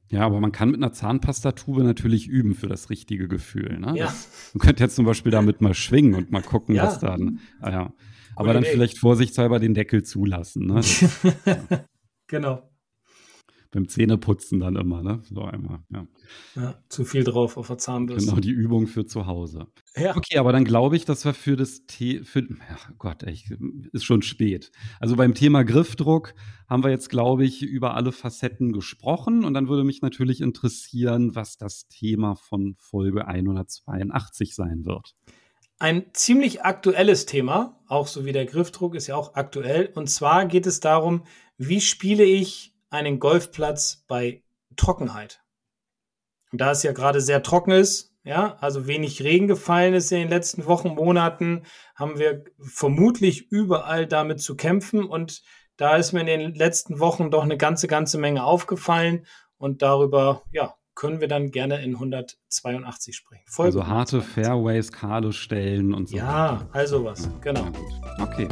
Ja, 0.09 0.27
aber 0.27 0.41
man 0.41 0.53
kann 0.53 0.71
mit 0.71 0.83
einer 0.83 0.93
Zahnpastatube 0.93 1.83
natürlich 1.83 2.29
üben 2.29 2.55
für 2.55 2.69
das 2.69 2.91
richtige 2.91 3.29
Gefühl. 3.29 3.79
Ne? 3.79 3.95
Ja. 3.97 4.05
Das, 4.07 4.51
man 4.53 4.61
könnte 4.61 4.85
jetzt 4.85 4.97
zum 4.97 5.07
Beispiel 5.07 5.33
damit 5.33 5.63
mal 5.63 5.73
schwingen 5.73 6.15
und 6.15 6.31
mal 6.31 6.43
gucken, 6.43 6.75
ja. 6.75 6.85
was 6.85 6.99
dann. 6.99 7.41
Ah, 7.61 7.71
ja. 7.71 7.93
Aber 8.37 8.53
dann 8.53 8.63
Idee. 8.63 8.73
vielleicht 8.73 8.99
vorsichtshalber 8.99 9.59
den 9.59 9.73
Deckel 9.73 10.03
zulassen. 10.03 10.67
Ne? 10.67 10.83
Ja. 11.47 11.85
genau. 12.27 12.72
Beim 13.73 13.89
Zähneputzen 13.89 14.61
dann 14.61 14.77
immer, 14.77 15.03
ne? 15.03 15.23
So 15.25 15.43
einmal, 15.43 15.81
ja. 15.91 16.07
ja. 16.55 16.75
zu 16.91 17.05
viel 17.05 17.25
drauf 17.25 17.57
auf 17.57 17.67
der 17.69 17.79
Zahnbürste. 17.79 18.29
Genau, 18.29 18.41
die 18.41 18.51
Übung 18.51 18.87
für 18.87 19.07
zu 19.07 19.27
Hause. 19.27 19.67
Ja. 19.97 20.15
Okay, 20.15 20.39
aber 20.39 20.53
dann 20.53 20.65
glaube 20.65 20.95
ich, 20.95 21.07
dass 21.07 21.25
wir 21.25 21.33
für 21.33 21.57
das 21.57 21.87
Thema, 21.87 22.25
für, 22.25 22.41
ja 22.41 22.77
Gott, 22.99 23.23
ey, 23.23 23.43
ist 23.93 24.05
schon 24.05 24.21
spät. 24.21 24.71
Also 25.01 25.17
beim 25.17 25.35
Thema 25.35 25.65
Griffdruck 25.65 26.35
haben 26.69 26.85
wir 26.85 26.91
jetzt, 26.91 27.09
glaube 27.09 27.45
ich, 27.45 27.63
über 27.63 27.95
alle 27.95 28.13
Facetten 28.13 28.73
gesprochen 28.73 29.45
und 29.45 29.55
dann 29.55 29.69
würde 29.69 29.85
mich 29.85 30.03
natürlich 30.03 30.43
interessieren, 30.43 31.35
was 31.35 31.57
das 31.57 31.89
Thema 31.89 32.35
von 32.37 32.75
Folge 32.79 33.27
182 33.27 34.55
sein 34.55 34.85
wird 34.85 35.15
ein 35.83 36.05
ziemlich 36.13 36.63
aktuelles 36.63 37.27
Thema, 37.27 37.77
auch 37.89 38.07
so 38.07 38.25
wie 38.25 38.31
der 38.31 38.47
Griffdruck 38.47 38.95
ist 38.95 39.09
ja 39.09 39.17
auch 39.17 39.35
aktuell. 39.35 39.91
Und 39.97 40.09
zwar 40.09 40.47
geht 40.47 40.65
es 40.65 40.79
darum, 40.79 41.25
wie 41.59 41.81
spiele 41.81 42.23
ich 42.23 42.72
einen 42.93 43.19
Golfplatz 43.19 44.05
bei 44.07 44.43
Trockenheit? 44.77 45.43
Und 46.53 46.61
da 46.61 46.71
es 46.71 46.83
ja 46.83 46.93
gerade 46.93 47.21
sehr 47.21 47.43
trocken 47.43 47.73
ist, 47.73 48.13
ja, 48.25 48.57
also 48.61 48.87
wenig 48.87 49.23
Regen 49.23 49.49
gefallen 49.49 49.95
ist 49.95 50.13
in 50.13 50.19
den 50.19 50.29
letzten 50.29 50.67
Wochen, 50.67 50.91
Monaten, 50.91 51.63
haben 51.97 52.19
wir 52.19 52.45
vermutlich 52.61 53.51
überall 53.51 54.07
damit 54.07 54.41
zu 54.41 54.55
kämpfen. 54.55 55.05
Und 55.05 55.43
da 55.77 55.97
ist 55.97 56.13
mir 56.13 56.21
in 56.21 56.27
den 56.27 56.55
letzten 56.55 57.01
Wochen 57.01 57.31
doch 57.31 57.43
eine 57.43 57.57
ganze, 57.57 57.89
ganze 57.89 58.19
Menge 58.19 58.45
aufgefallen. 58.45 59.27
Und 59.59 59.83
darüber, 59.83 60.43
ja, 60.53 60.75
können 60.95 61.21
wir 61.21 61.29
dann 61.29 61.51
gerne 61.51 61.83
in 61.83 61.95
182 61.95 63.17
sprechen. 63.17 63.45
Folge 63.47 63.79
also 63.79 63.87
harte 63.87 64.21
Fairways, 64.21 64.93
kahle 64.93 65.33
Stellen 65.33 65.95
und 65.95 66.09
so. 66.09 66.17
Ja, 66.17 66.69
also 66.73 67.05
was, 67.05 67.29
genau. 67.41 67.67
Okay, 68.21 68.47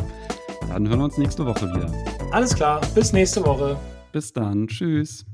dann 0.68 0.88
hören 0.88 0.98
wir 0.98 1.05
uns 1.05 1.18
nächste 1.18 1.44
Woche 1.46 1.68
wieder. 1.74 1.92
Alles 2.33 2.55
klar, 2.55 2.81
bis 2.94 3.12
nächste 3.12 3.44
Woche. 3.44 3.79
Bis 4.12 4.33
dann, 4.33 4.66
tschüss. 4.66 5.25